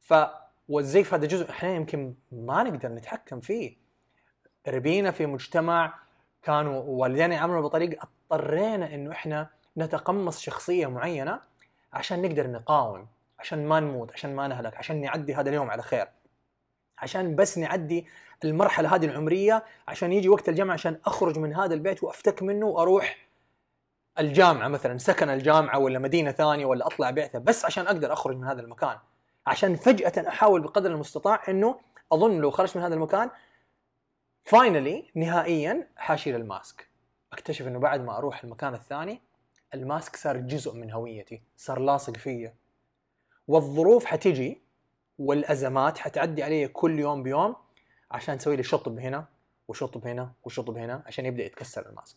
[0.01, 0.14] ف
[0.69, 3.88] والزيف هذا جزء أحيانا يمكن ما نقدر نتحكم فيه.
[4.68, 5.94] ربينا في مجتمع
[6.42, 11.40] كانوا والدينا يعاملوا بطريقة اضطرينا إنه إحنا نتقمص شخصية معينة
[11.92, 13.07] عشان نقدر نقاوم
[13.38, 16.09] عشان ما نموت عشان ما نهلك عشان نعدي هذا اليوم على خير.
[16.99, 18.07] عشان بس نعدي
[18.44, 23.29] المرحلة هذه العمرية عشان يجي وقت الجامعة عشان أخرج من هذا البيت وأفتك منه وأروح
[24.18, 28.44] الجامعة مثلا سكن الجامعة ولا مدينة ثانية ولا أطلع بعثه بس عشان أقدر أخرج من
[28.44, 28.99] هذا المكان.
[29.47, 31.81] عشان فجأة أحاول بقدر المستطاع إنه
[32.12, 33.31] أظن لو خرجت من هذا المكان
[34.48, 36.88] finally نهائيا حاشيل ال mask.
[37.32, 39.20] اكتشف إنه بعد ما أروح المكان الثاني
[39.74, 42.54] ال mask صار جزء من هويتي صار لاصق فيا.
[43.48, 44.62] والظروف حتجي
[45.18, 47.56] والأزمات حتعدي علي كل يوم بيوم
[48.11, 49.24] عشان تسوي لي شطب هنا
[49.68, 52.16] وشطب هنا وشطب هنا عشان يبدأ يتكسر الماسك.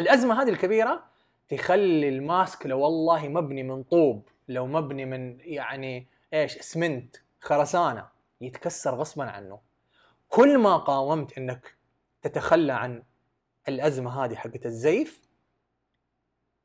[0.00, 1.04] الأزمة هذه الكبيرة
[1.48, 8.08] تخلي الماسك لو والله مبني من طوب لو مبني من يعني إيش اسمنت خرسانة
[8.40, 9.73] يتكسر غصبا عنه.
[10.28, 11.74] كل ما قاومت أنك
[12.22, 13.02] تتخلى عن
[13.68, 15.28] الأزمة هذه حقت الزيف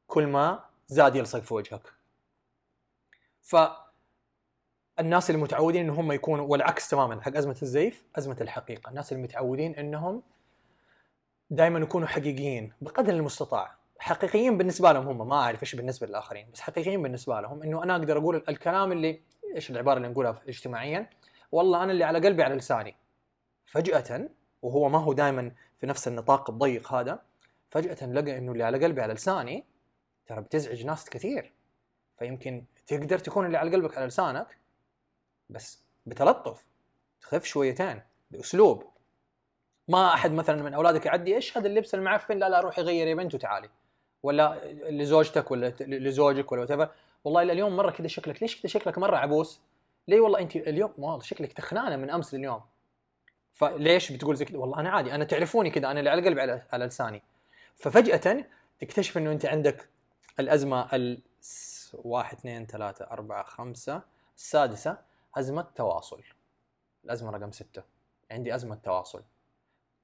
[0.08, 1.94] كل ما زاد يلصق في وجهك.
[3.42, 3.56] ف
[5.00, 8.90] الناس اللي متعودين ان هم يكونوا والعكس تماما حق أزمة الزيف أزمة الحقيقة.
[8.90, 10.24] الناس اللي متعودين إنهم
[11.50, 13.76] دائما يكونوا حقيقيين بقدر المستطاع.
[14.00, 17.96] حقيقيين بالنسبة لهم هم ما أعرف إيش بالنسبة للآخرين بس حقيقيين بالنسبة لهم إنه أنا
[17.96, 19.22] أقدر أقول الكلام اللي
[19.56, 21.10] إيش العبارة اللي نقولها اجتماعيا؟
[21.52, 22.96] والله أنا اللي على قلبي على لساني.
[23.72, 24.30] فجأة
[24.62, 27.22] وهو ما هو دائما في نفس النطاق الضيق هذا
[27.70, 29.66] فجأة لقى إنه اللي على قلبي على لساني
[30.28, 31.54] ترى بتزعج ناس كثير.
[32.20, 34.58] فيمكن تقدر تكون اللي على قلبك على لسانك
[35.50, 36.66] بس بتلطف
[37.22, 38.02] تخف شويتين
[38.32, 38.84] بأسلوب.
[39.88, 43.16] ما أحد مثلا من أولادك يعدي إيش هذا اللبس المعفن لا لا روحي غيري يا
[43.16, 43.70] بنت وتعالي.
[44.24, 46.92] ولا لزوجتك ولا لزوجك ولا وات
[47.24, 49.62] والله اليوم مرة كذا شكلك ليش كذا شكلك مرة عبوس؟
[50.08, 52.62] ليه والله أنت اليوم؟ والله شكلك تخنانة من أمس لليوم.
[53.60, 56.64] فليش بتقول زي كذا؟ والله أنا عادي أنا تعرفوني كذا أنا اللي على قلبي على,
[56.74, 57.22] على لساني.
[57.76, 58.46] ففجأة
[58.80, 59.90] تكتشف إنه أنت عندك
[60.40, 61.22] الأزمة ال
[61.94, 64.02] واحد اثنين ثلاثة أربعة خمسة
[64.38, 64.98] السادسة
[65.36, 66.24] أزمة تواصل.
[67.06, 67.84] الأزمة رقم ستة.
[68.32, 69.24] عندي أزمة تواصل.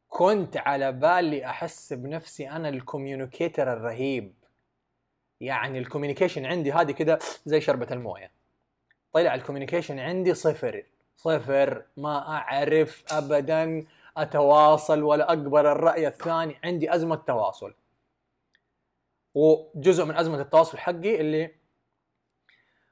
[0.07, 4.33] كنت على بالي أحس بنفسي أنا ال communicator الرهيب.
[5.41, 8.31] يعني ال communication عندي هذه كده زي شربة الموية.
[9.13, 10.83] طلع الكوميونيكيشن عندي صفر.
[11.17, 11.86] صفر.
[11.97, 13.86] ما أعرف أبدا
[14.17, 16.60] أتواصل ولا أقبل الرأي الثاني.
[16.63, 17.73] عندي أزمة تواصل.
[19.34, 21.56] وجزء من أزمة التواصل حقي اللي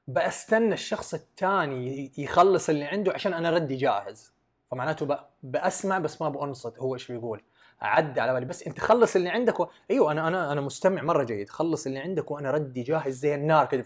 [0.08, 4.32] بستنى الشخص الثاني يخلص اللي عنده عشان أنا ردي جاهز.
[4.70, 6.78] فمعناته بسمع بس ما بأنصت.
[6.78, 7.42] هو إيش بيقول؟
[7.82, 8.46] أعدي على بالي.
[8.46, 9.66] بس أنت خلص اللي عندك و...
[9.90, 11.48] أيوه أنا أنا أنا مستمع مرة جيد.
[11.50, 13.84] خلص اللي عندك وأنا ردي جاهز زي النار كذا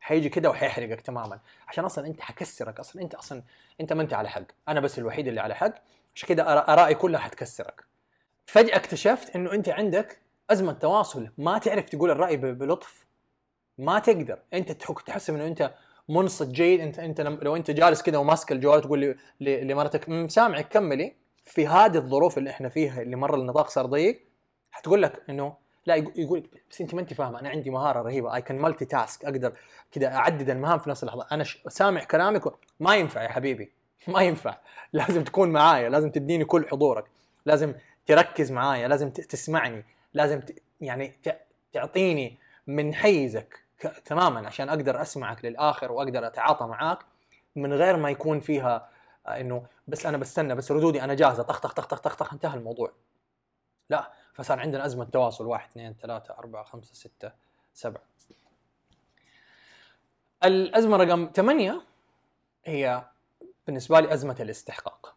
[0.00, 1.40] حيجي كذا وحيحرقك تماما.
[1.68, 3.42] عشان أصلا أنت حكسرك أصلا أنت أصلا
[3.80, 4.42] أنت ما أنت على حق.
[4.68, 5.74] أنا بس الوحيد اللي على حق.
[6.14, 7.84] عشان كذا أرائي كلها حتكسرك.
[8.46, 11.30] فجأة اكتشفت إنه أنت عندك أزمة تواصل.
[11.38, 13.06] ما تعرف تقول الرأي بلطف.
[13.78, 14.38] ما تقدر.
[14.54, 14.72] أنت
[15.06, 15.74] تحس إنه أنت
[16.08, 16.80] منصت جيد.
[16.80, 21.16] أنت أنت لو أنت جالس كذا وماسك الجوال تقول لمرتك سامعك كملي.
[21.44, 24.24] في هذه الظروف اللي إحنا فيها اللي مره النطاق صار ضيق
[24.70, 25.56] حتقول لك إنه
[25.90, 29.24] لا يقول بس أنت ما أنت فاهمة أنا عندي مهارة رهيبة اي كان مالتي تاسك
[29.24, 29.52] أقدر
[29.92, 31.26] كذا أعدد المهام في نفس اللحظة.
[31.32, 32.42] أنا سامع كلامك
[32.80, 33.72] ما ينفع يا حبيبي
[34.08, 34.58] ما ينفع.
[34.92, 37.04] لازم تكون معايا لازم تديني كل حضورك
[37.46, 37.74] لازم
[38.06, 40.40] تركز معايا لازم تسمعني لازم
[40.80, 41.14] يعني
[41.72, 43.60] تعطيني من حيزك
[44.04, 46.98] تماما عشان أقدر أسمعك للآخر وأقدر أتعاطى معاك
[47.56, 48.88] من غير ما يكون فيها
[49.26, 52.58] آه، إنه بس أنا بستنى بس ردودي أنا جاهزة طخ طخ طخ طخ, طخ انتهى
[52.58, 52.92] الموضوع.
[53.90, 54.12] لا.
[54.40, 57.32] فصار عندنا أزمة تواصل واحد اثنين ثلاثة أربعة خمسة ستة
[57.74, 58.02] سبعة.
[60.44, 61.82] الأزمة رقم ثمانية
[62.64, 63.04] هي
[63.66, 65.14] بالنسبة لي أزمة الاستحقاق.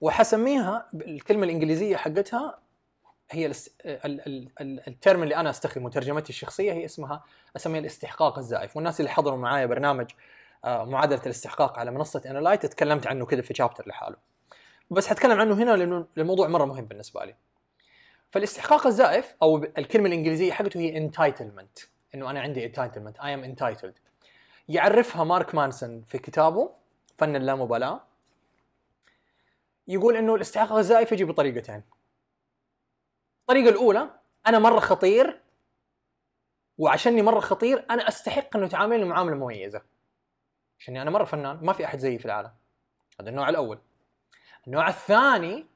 [0.00, 2.58] وحسميها الكلمة الإنجليزية حقتها
[3.30, 3.52] هي
[4.88, 7.24] ال term اللي أنا أستخدمه ترجمتي الشخصية هي اسمها
[7.56, 8.76] أسميها الاستحقاق الزائف.
[8.76, 10.10] والناس اللي حضروا معايا برنامج
[10.64, 14.16] آه، معادلة الاستحقاق على منصة Enlight تكلمت عنه كذا في chapter لحاله.
[14.90, 17.34] بس حتكلم عنه هنا لأنه الموضوع مرة مهم بالنسبة لي.
[18.30, 21.78] فالاستحقاق الزائف أو الكلمة الإنجليزية حقته هي entitlement
[22.14, 23.98] إنه أنا عندي entitlement I am entitled
[24.68, 26.70] يعرفها مارك مانسون في كتابه
[27.18, 28.00] فن اللامبالاة.
[29.88, 31.82] يقول إنه الاستحقاق الزائف يجي بطريقتين.
[33.40, 34.10] الطريقة الأولى
[34.46, 35.40] أنا مرة خطير
[36.78, 39.82] وعشاني مرة خطير أنا أستحق إنه تعاملني معاملة مميزة.
[40.80, 42.50] عشاني أنا مرة فنان ما في أحد زيي في العالم.
[43.20, 43.78] هذا النوع الأول.
[44.68, 45.66] النوع الثاني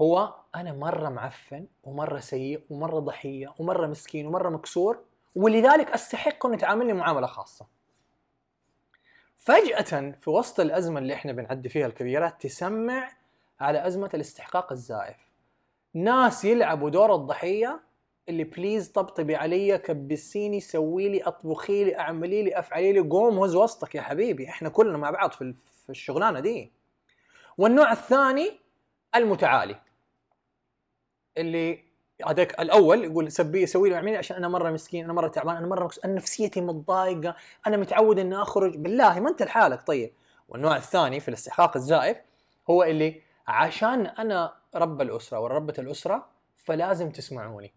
[0.00, 4.98] هو أنا مرة معفن ومرة سيء ومرة ضحية ومرة مسكين ومرة مكسور
[5.34, 7.66] ولذلك أستحق انه تعاملني معاملة خاصة.
[9.36, 13.12] فجأة في وسط الأزمة اللي إحنا بنعدي فيها الكبيرات تسمع
[13.60, 15.16] على أزمة الاستحقاق الزائف.
[15.94, 17.80] ناس يلعبوا دور الضحية
[18.28, 23.54] اللي please طبطبي علي كبسيني سوي لي أطبخي لي أعملي لي أفعلي لي قوم وهز
[23.56, 24.48] وسطك يا حبيبي.
[24.48, 25.54] إحنا كلنا مع بعض في
[25.90, 26.79] الشغلانة دي.
[27.60, 28.60] والنوع الثاني
[29.14, 29.76] المتعالي.
[31.38, 31.84] اللي
[32.26, 35.66] هذاك الأول يقول سبي سوي لي اعملي عشان أنا مرة مسكين أنا مرة تعبان أنا
[35.66, 38.76] مرة أنا نفسيتي متضايقة أنا متعود إني أخرج.
[38.76, 39.86] بالله ما أنت لحالك.
[39.86, 40.12] طيب
[40.48, 42.16] والنوع الثاني في الاستحقاق الزائف
[42.70, 47.72] هو اللي عشان أنا رب الأسرة وربة الأسرة فلازم تسمعوني.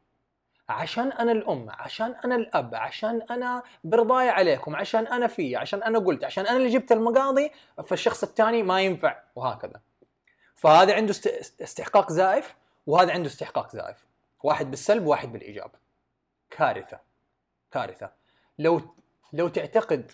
[0.69, 5.99] عشان أنا الأم عشان أنا الأب عشان أنا برضاي عليكم عشان أنا في عشان أنا
[5.99, 7.51] قلت عشان أنا اللي جبت المقاضي
[7.87, 9.81] فالشخص الثاني ما ينفع وهكذا.
[10.55, 11.13] فهذا عنده
[11.61, 12.55] استحقاق زائف
[12.87, 14.05] وهذا عنده استحقاق زائف.
[14.43, 15.71] واحد بالسلب وواحد بالإيجاب.
[16.49, 16.99] كارثة
[17.71, 18.11] كارثة.
[18.59, 18.81] لو
[19.33, 20.11] لو تعتقد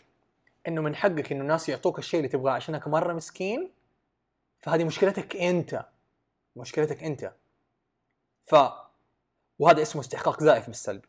[0.67, 3.71] إنه من حقك إنه الناس يعطوك الشيء اللي تبغاه عشانك مرة مسكين
[4.59, 5.85] فهذه مشكلتك أنت
[6.55, 7.33] مشكلتك أنت.
[8.45, 8.55] ف
[9.60, 11.02] وهذا اسمه استحقاق زائف بالسلب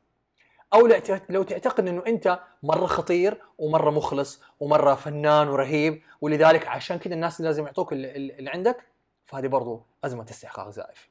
[0.75, 0.89] أو
[1.29, 7.41] لو تعتقد إنه أنت مرة خطير ومرة مخلص ومرة فنان ورهيب ولذلك عشان كذا الناس
[7.41, 8.87] لازم يعطوك اللي عندك
[9.27, 11.09] فهذه برضو أزمة استحقاق زائف.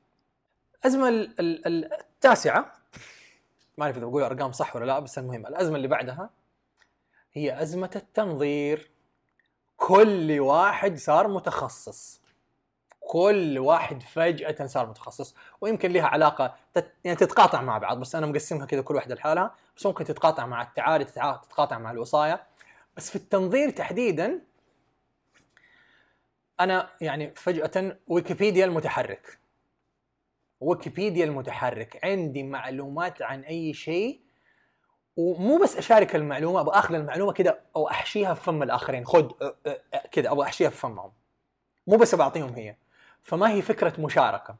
[0.80, 2.74] الازمه التاسعة
[3.78, 6.30] ما أعرف إذا بقول أرقام صح ولا لا بس المهم الأزمة اللي بعدها
[7.34, 8.92] هي أزمة التنظير.
[9.78, 12.22] كل واحد صار متخصص.
[13.10, 16.94] كل واحد فجأة صار متخصص ويمكن لها علاقة تت...
[17.04, 20.62] يعني تتقاطع مع بعض بس أنا مقسمها كذا كل واحدة لحالها بس ممكن تتقاطع مع
[20.62, 22.44] التعالي تتقاطع مع الوصايا.
[22.98, 24.42] بس في التنظير تحديدا
[26.60, 29.40] أنا يعني فجأة ويكيبيديا المتحرك.
[30.62, 34.20] ويكيبيديا المتحرك عندي معلومات عن أي شيء
[35.18, 39.32] ومو بس أشارك المعلومة أبغى أخذ المعلومة كذا أو أحشيها في فم الآخرين خذ
[40.12, 41.12] كذا أبغى أحشيها في فمهم.
[41.88, 42.76] مو بس بعطيهم هي.
[43.24, 44.56] فما هي فكرة مشاركة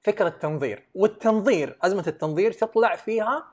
[0.00, 3.46] فكرة تنظير والتنظير أزمة التنظير تطلع فيها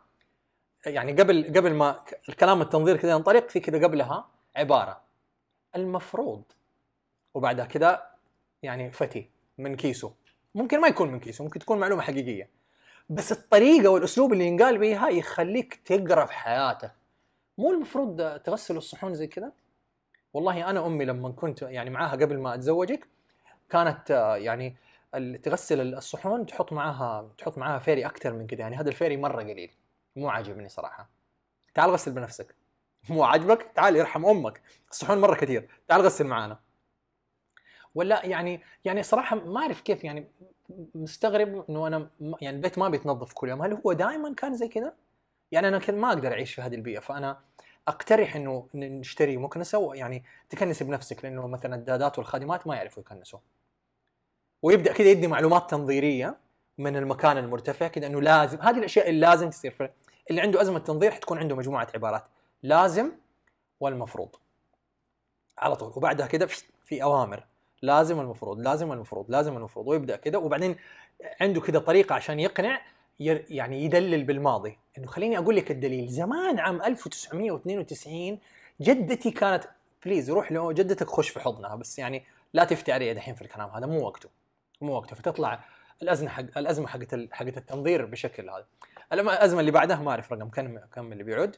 [0.86, 5.02] يعني قبل قبل ما الكلام التنظير كذا ينطلق في كذا قبلها عبارة.
[5.76, 6.44] المفروض
[7.34, 8.10] وبعدها كذا
[8.64, 10.14] يعني فتي من كيسه
[10.56, 12.50] ممكن ما يكون من كيسه ممكن تكون معلومة حقيقية.
[13.10, 16.92] بس الطريقة والأسلوب اللي ينقال بيها يخليك تقرأ في حياتك.
[17.58, 19.52] مو المفروض تغسل الصحون زي كذا؟
[20.34, 23.08] والله أنا أمي لما كنت يعني معاها قبل ما أتزوجك
[23.70, 24.76] كانت يعني
[25.44, 29.72] تغسل الصحون تحط معاها تحط معاها فيري أكثر من كذا يعني هذا الفيري مرة قليل.
[30.16, 31.10] مو عاجبني صراحة.
[31.74, 32.56] تعال غسل بنفسك.
[33.10, 34.62] مو عاجبك؟ تعال يرحم أمك.
[34.92, 35.70] الصحون مرة كثير.
[35.88, 36.60] تعال غسل معانا.
[37.96, 40.28] ولا يعني يعني صراحة ما أعرف كيف يعني
[40.96, 42.10] مستغرب إنه أنا
[42.42, 43.62] يعني البيت ما بيتنظف كل يوم.
[43.62, 44.94] هل هو دائما كان زي كذا
[45.52, 47.00] يعني أنا ما أقدر أعيش في هذه البيئة.
[47.00, 47.40] فأنا
[47.88, 51.26] أقترح إنه نشتري مكنسة يعني تكنس بنفسك.
[51.26, 53.40] لأنه مثلا الدادات والخادمات ما يعرفوا يكنسوا.
[54.66, 56.38] ويبدأ كذا يدي معلومات تنظيرية
[56.78, 59.92] من المكان المرتفع كذا إنه لازم هذه الأشياء اللي لازم تصير
[60.30, 62.24] اللي عنده أزمة تنظير حتكون عنده مجموعة عبارات
[62.64, 63.12] لازم
[63.80, 64.30] والمفروض.
[65.58, 65.94] على طول.
[65.96, 66.48] وبعدها كذا
[66.86, 67.44] في أوامر.
[67.82, 70.38] لازم المفروض لازم المفروض لازم المفروض ويبدأ كذا.
[70.38, 70.76] وبعدين
[71.42, 72.82] عنده كذا طريقة عشان يقنع
[73.20, 74.78] يعني يدلل بالماضي.
[74.98, 76.08] إنه خليني أقول لك الدليل.
[76.08, 78.40] زمان عام 1992
[78.82, 79.64] جدتي كانت
[80.06, 81.76] بليز روح له جدتك خش في حضنها.
[81.76, 82.24] بس يعني
[82.54, 84.30] لا تفتي علي دحين في الكلام هذا مو وقته.
[84.82, 85.64] مو وقته فتطلع
[86.02, 88.68] الأزمة حق الأزمة حقت حقت التنظير بشكل هذا.
[89.14, 91.58] الأزمة اللي بعدها ما أعرف رقم كم كم اللي بيعود.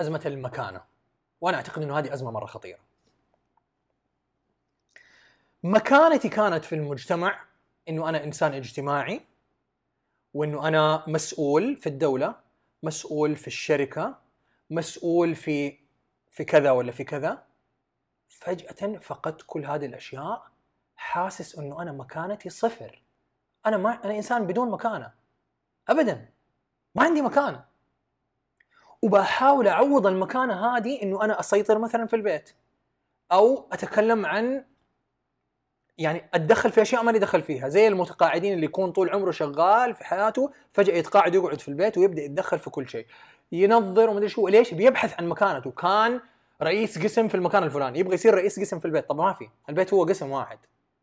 [0.00, 0.80] أزمة المكانة.
[1.40, 2.78] وأنا أعتقد إنه هذه أزمة مرة خطيرة.
[5.62, 7.44] مكانتي كانت في المجتمع
[7.88, 9.20] إنه أنا إنسان اجتماعي
[10.34, 12.34] وإنه أنا مسؤول في الدولة
[12.82, 14.18] مسؤول في الشركة
[14.70, 15.78] مسؤول في
[16.30, 17.51] في كذا ولا في كذا.
[18.40, 20.46] فجأة فقدت كل هذه الأشياء
[20.96, 23.02] حاسس إنه أنا مكانتي صفر.
[23.66, 25.12] أنا ما أنا إنسان بدون مكانة.
[25.88, 26.28] ابدا.
[26.94, 27.64] ما عندي مكانة.
[29.02, 32.54] وبحاول أعوض المكانة هذه إنه أنا أسيطر مثلا في البيت.
[33.32, 34.64] أو أتكلم عن
[35.98, 37.68] يعني أتدخل في أشياء ماني دخل فيها.
[37.68, 42.22] زي المتقاعدين اللي يكون طول عمره شغال في حياته فجأة يتقاعد يقعد في البيت ويبدأ
[42.22, 43.06] يتدخل في كل شيء.
[43.52, 45.70] ينظر ومدري شو ليش؟ بيبحث عن مكانته.
[45.70, 46.20] كان
[46.62, 49.08] رئيس قسم في المكان الفلاني يبغى يصير رئيس قسم في البيت.
[49.08, 50.58] طب ما في البيت هو قسم واحد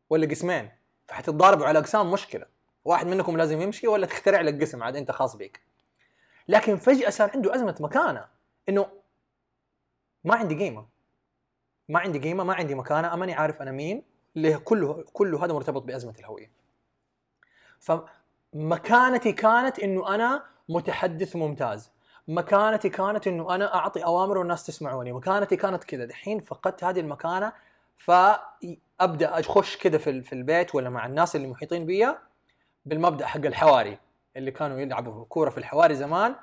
[0.09, 0.71] ولا قسمين
[1.07, 2.45] فحتتضاربوا على أقسام مشكلة.
[2.85, 5.61] واحد منكم لازم يمشي ولا تخترع لك قسم عاد أنت خاص بيك.
[6.47, 8.25] لكن فجأة صار عنده أزمة مكانه
[8.69, 8.87] إنه
[10.23, 10.87] ما عندي قيمة.
[11.89, 14.03] ما عندي قيمة ما عندي مكانة ماني عارف أنا مين
[14.35, 16.51] اللي كله كله هذا مرتبط بأزمة الهوية.
[17.79, 21.91] فمكانتي كانت إنه أنا متحدث ممتاز.
[22.29, 26.05] مكانتي كانت إنه أنا أعطي أوامر والناس تسمعوني مكانتي كانت كذا.
[26.05, 27.53] دحين فقدت هذه المكانة
[27.97, 32.07] فأبدأ أخش كذا في في البيت ولا مع الناس اللي محيطين بي
[32.85, 33.97] بالمبدأ حق الحواري
[34.37, 36.35] اللي كانوا يلعبوا كورة في الحواري زمان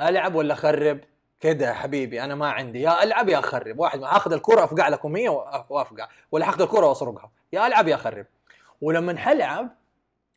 [0.00, 1.00] ألعب ولا أخرب؟
[1.40, 2.80] كده يا حبيبي أنا ما عندي.
[2.82, 3.78] يا ألعب يا أخرب.
[3.78, 7.30] واحد ما أخذ الكره أفقع لكم هي وأفقع ولا حاخذ الكره وأسرقها.
[7.52, 8.26] يا ألعب يا أخرب.
[8.80, 9.68] ولما حلعب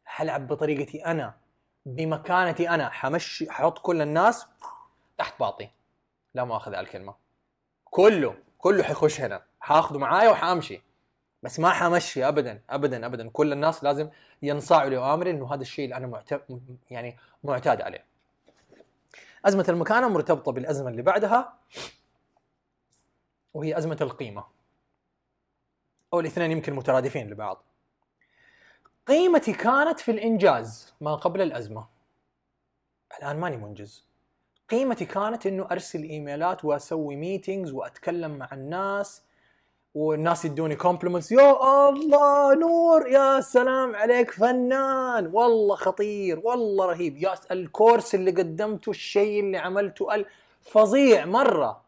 [0.05, 1.33] حلعب بطريقتي أنا
[1.85, 2.89] بمكانتي أنا.
[2.89, 4.47] حمشي ححط كل الناس
[5.18, 5.70] تحت باطي.
[6.34, 7.16] لا مؤاخذة على الكلمة.
[7.86, 9.43] كله كله حيخش هنا.
[9.59, 10.82] حاخذه معايا وحامشي.
[11.43, 13.30] بس ما حمشي ابدا ابدا ابدا.
[13.30, 14.09] كل الناس لازم
[14.41, 18.05] ينصاعوا لاوامري إنه هذا الشيء اللي أنا معتاد يعني معتاد عليه.
[19.45, 21.53] أزمة المكانه مرتبطة بالأزمة اللي بعدها
[23.53, 24.45] وهي أزمة القيمة.
[26.13, 27.63] أو الاثنين يمكن مترادفين لبعض.
[29.07, 31.88] قيمتي كانت في الإنجاز ما قبل الأزمة.
[33.18, 34.05] الآن ماني منجز.
[34.70, 39.22] قيمتي كانت إنه أرسل emailات وأسوي meetings وأتكلم مع الناس
[39.95, 45.28] والناس يدوني compliments يا الله نور يا سلام عليك فنان.
[45.34, 47.18] والله خطير والله رهيب.
[47.18, 50.26] يا الكورس اللي قدمته الشيء اللي عملته
[50.61, 51.86] فظيع مرة.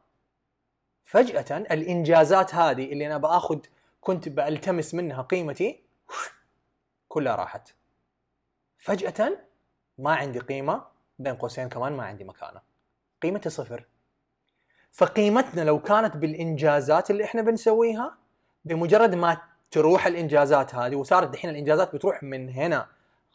[1.05, 3.59] فجأة الإنجازات هذه اللي أنا بآخذ
[4.01, 5.83] كنت بألتمس منها قيمتي
[7.07, 7.73] كلها راحت.
[8.77, 9.37] فجأة
[9.97, 10.96] ما عندي قيمة.
[11.19, 12.61] بين قوسين كمان ما عندي مكانة.
[13.21, 13.85] قيمتي صفر.
[14.91, 18.17] فقيمتنا لو كانت بالإنجازات اللي إحنا بنسويها
[18.65, 19.41] بمجرد ما
[19.71, 22.87] تروح الإنجازات هذه وصارت دحين الإنجازات بتروح من هنا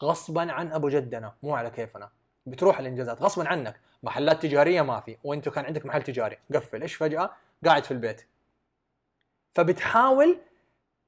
[0.02, 2.10] غصبا عن أبو جدنا مو على كيفنا
[2.46, 3.80] بتروح الإنجازات غصبا عنك.
[4.02, 6.38] محلات تجارية ما في وأنت كان عندك محل تجاري.
[6.54, 6.82] قفل.
[6.82, 7.30] إيش فجأة؟
[7.64, 8.26] قاعد في البيت.
[9.54, 10.38] فبتحاول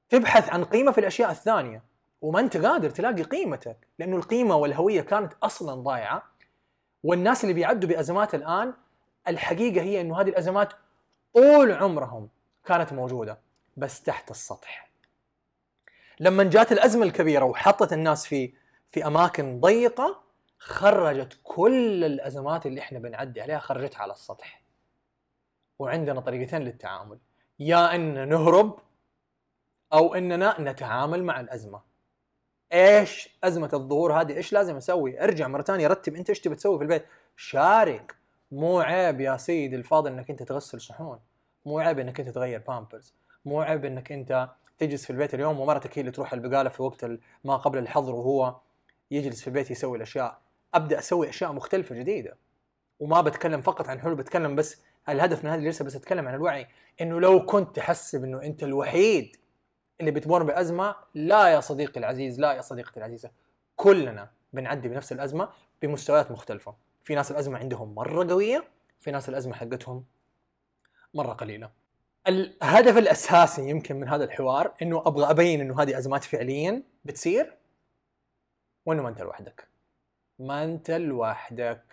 [0.09, 1.83] تبحث عن قيمة في الأشياء الثانية
[2.21, 6.23] وما أنت قادر تلاقي قيمتك لأنه القيمة والهوية كانت أصلا ضايعة.
[7.05, 8.73] والناس اللي بيعدوا بأزمات الآن
[9.27, 10.73] الحقيقة هي إنه هذه الأزمات
[11.33, 12.29] طول عمرهم
[12.65, 13.39] كانت موجودة
[13.77, 14.89] بس تحت السطح.
[16.19, 18.53] لما جات الأزمة الكبيرة وحطت الناس في
[18.91, 20.21] في أماكن ضيقة
[20.59, 24.61] خرجت كل الأزمات اللي إحنا بنعدي عليها خرجتها على السطح.
[25.79, 27.19] وعندنا طريقتين للتعامل
[27.59, 28.79] يا إن نهرب
[29.93, 31.81] أو إننا نتعامل مع الأزمة.
[32.75, 36.77] إيش أزمة الظهور هذه؟ إيش لازم أسوي؟ أرجع مرة ثانية رتب أنت إيش تبي تسوي
[36.77, 37.05] في البيت؟
[37.37, 38.15] شارك.
[38.51, 41.19] مو عيب يا سيدي الفاضل إنك أنت تغسل صحون.
[41.65, 43.13] مو عيب إنك أنت تغير بامبرز
[43.45, 47.05] مو عيب إنك أنت تجلس في البيت اليوم ومرتك هي اللي تروح البقالة في وقت
[47.43, 48.55] ما قبل الحظر وهو
[49.11, 50.41] يجلس في البيت يسوي الأشياء.
[50.73, 52.37] أبدأ أسوي أشياء مختلفة جديدة.
[52.99, 56.67] وما بتكلم فقط عن حلول بتكلم بس الهدف من هذه الجلسة بس أتكلم عن الوعي.
[57.01, 59.37] إنه لو كنت تحسب إنه أنت الوحيد
[59.99, 63.31] اللي بتمر بأزمة لا يا صديقي العزيز لا يا صديقتي العزيزة.
[63.75, 65.49] كلنا بنعدي بنفس الأزمة
[65.81, 66.75] بمستويات مختلفة.
[67.03, 68.63] في ناس الأزمة عندهم مرة قوية
[68.99, 70.05] في ناس الأزمة حقتهم
[71.13, 71.71] مرة قليلة.
[72.27, 77.57] الهدف الأساسي يمكن من هذا الحوار إنه أبغى أبين إنه هذه أزمات فعليا بتصير
[78.85, 79.67] وإنه ما أنت لوحدك.
[80.39, 81.83] ما أنت لوحدك.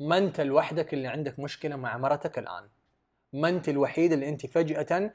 [0.00, 2.68] ما أنت لوحدك اللي عندك مشكلة مع مرتك الآن.
[3.32, 5.12] ما أنت الوحيد اللي أنت فجأة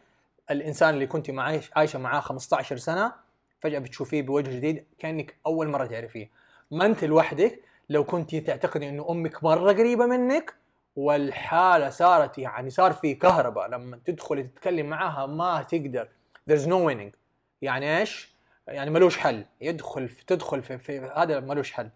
[0.52, 3.14] الإنسان اللي كنت معايش عايشة معاه 15 سنة
[3.60, 6.30] فجأة بتشوفيه بوجه جديد كأنك أول مرة تعرفيه.
[6.72, 10.54] ما أنت لوحدك لو كنت تعتقدي إنه أمك مرة قريبة منك
[10.96, 16.10] والحالة صارت يعني صار في كهرباء لما تدخلي تتكلم معاها ما تقدر.
[16.50, 17.18] There's no winning.
[17.62, 18.36] يعني إيش؟
[18.68, 19.46] يعني ملوش حل.
[19.62, 21.90] يدخل في تدخل في, في هذا ملوش حل.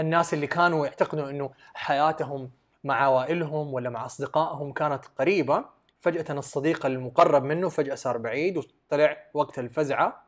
[0.00, 2.50] الناس اللي كانوا يعتقدوا إنه حياتهم
[2.84, 5.64] مع عوائلهم ولا مع أصدقائهم كانت قريبة
[6.04, 10.24] فجأة الصديق المقرب منه فجأة صار بعيد وطلع وقت الفزعة.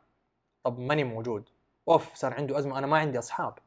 [0.64, 1.48] طب ماني موجود.
[1.88, 2.78] أوف صار عنده أزمة.
[2.78, 3.58] أنا ما عندي أصحاب.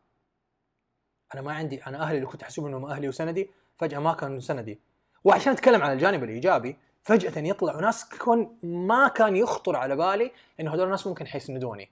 [1.33, 4.79] أنا ما عندي أنا أهلي اللي كنت احسب إنهم أهلي وسندي فجأة ما كانوا سندي.
[5.23, 10.73] وعشان أتكلم عن الجانب الإيجابي فجأة يطلعوا ناس كون ما كان يخطر على بالي انه
[10.73, 11.89] هذول الناس ممكن حيسندوني.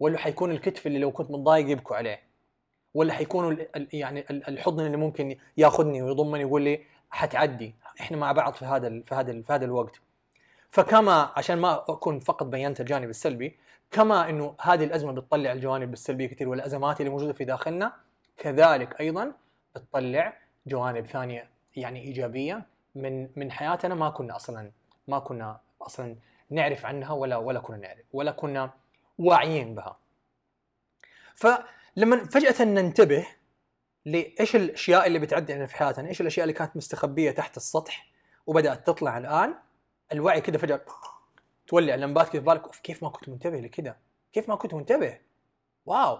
[0.00, 2.20] ولا حيكون الكتف اللي لو كنت متضايق يبكوا عليه.
[2.94, 3.56] ولا حيكونوا
[3.92, 9.14] يعني الحضن اللي ممكن ياخذني ويضمني ويقول لي حتعدي إحنا مع بعض في هذا في
[9.14, 10.00] هذا في هذا الوقت
[10.70, 13.56] فكما عشان ما أكون فقط بينت الجانب السلبي
[13.90, 17.92] كما إنه هذه الأزمة بتطلع الجوانب السلبية كثير والأزمات اللي موجودة في داخلنا
[18.36, 19.32] كذلك أيضا
[19.74, 20.36] تطلع
[20.66, 24.70] جوانب ثانية يعني إيجابية من من حياتنا ما كنا أصلا
[25.08, 26.16] ما كنا أصلا
[26.50, 28.70] نعرف عنها ولا ولا كنا نعرف ولا كنا
[29.18, 29.96] واعيين بها.
[31.34, 33.26] فلما فجأة ننتبه
[34.04, 38.06] لايش الأشياء اللي بتعدي علينا في حياتنا، إيش الأشياء اللي كانت مستخبية تحت السطح
[38.46, 39.54] وبدأت تطلع الآن
[40.12, 40.84] الوعي كده فجأة
[41.66, 43.96] تولع اللمبات كذا في بالك كيف ما كنت منتبه لكذا؟
[44.32, 45.18] كيف ما كنت منتبه؟
[45.86, 46.18] واو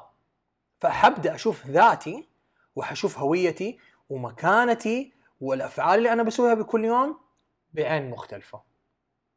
[0.81, 2.29] فحبدا أشوف ذاتي
[2.77, 3.79] وحشوف هويتي
[4.11, 7.19] ومكانتي والأفعال اللي أنا بسويها بكل يوم
[7.75, 8.63] بعين مختلفة.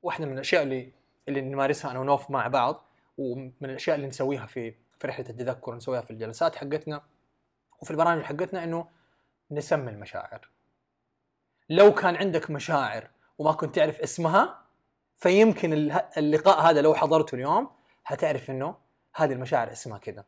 [0.03, 0.91] واحدة من الأشياء اللي
[1.27, 2.83] اللي نمارسها أنا ونوف مع بعض
[3.17, 7.01] ومن الأشياء اللي نسويها في في رحلة التذكر نسويها في الجلسات حقتنا
[7.81, 8.87] وفي البرامج حقتنا إنه
[9.51, 10.49] نسمي المشاعر.
[11.69, 13.07] لو كان عندك مشاعر
[13.37, 14.61] وما كنت تعرف اسمها
[15.15, 15.73] فيمكن
[16.17, 17.69] اللقاء هذا لو حضرته اليوم
[18.05, 18.75] هتعرف إنه
[19.15, 20.23] هذه المشاعر اسمها كذا.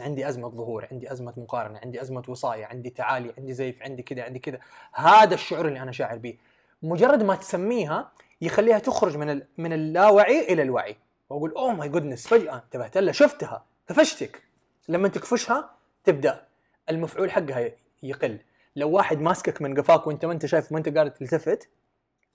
[0.00, 4.22] عندي أزمة ظهور عندي أزمة مقارنة عندي أزمة وصاية عندي تعالي عندي زيف عندي كذا
[4.22, 4.58] عندي كذا
[4.92, 6.38] هذا الشعور اللي أنا شاعر به
[6.82, 10.96] مجرد ما تسميها يخليها تخرج من من اللاوعي إلى الوعي
[11.30, 14.42] وأقول oh my goodness فجأة انتبهت لها شفتها قفشتك
[14.88, 15.70] لما تكفشها
[16.04, 16.46] تبدأ
[16.90, 17.70] المفعول حقها
[18.02, 18.38] يقل.
[18.76, 21.70] لو واحد ماسكك من قفاك وانت ما انت شايف ما انت قادر تلتفت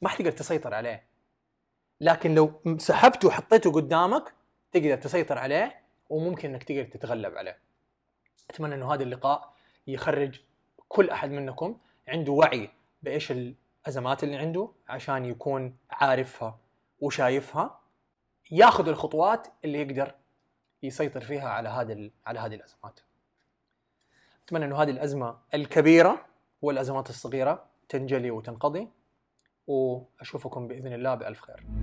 [0.01, 1.04] ما حتقدر تسيطر عليه.
[2.01, 4.34] لكن لو سحبته وحطيته قدامك
[4.72, 7.58] تقدر تسيطر عليه وممكن انك تقدر تتغلب عليه.
[8.49, 9.54] أتمنى إنه هذا اللقاء
[9.88, 10.39] يخرج
[10.88, 11.78] كل أحد منكم
[12.08, 12.70] عنده وعي
[13.04, 16.60] بإيش الأزمات اللي عنده عشان يكون عارفها
[16.99, 17.80] وشايفها.
[18.51, 20.16] ياخذ الخطوات اللي يقدر
[20.84, 22.99] يسيطر فيها على هذه على هذه الأزمات.
[24.45, 26.25] أتمنى إنه هذه الأزمة الكبيرة
[26.61, 28.87] والأزمات الصغيرة تنجلي وتنقضي
[29.67, 31.82] وأشوفكم بإذن الله بألف خير.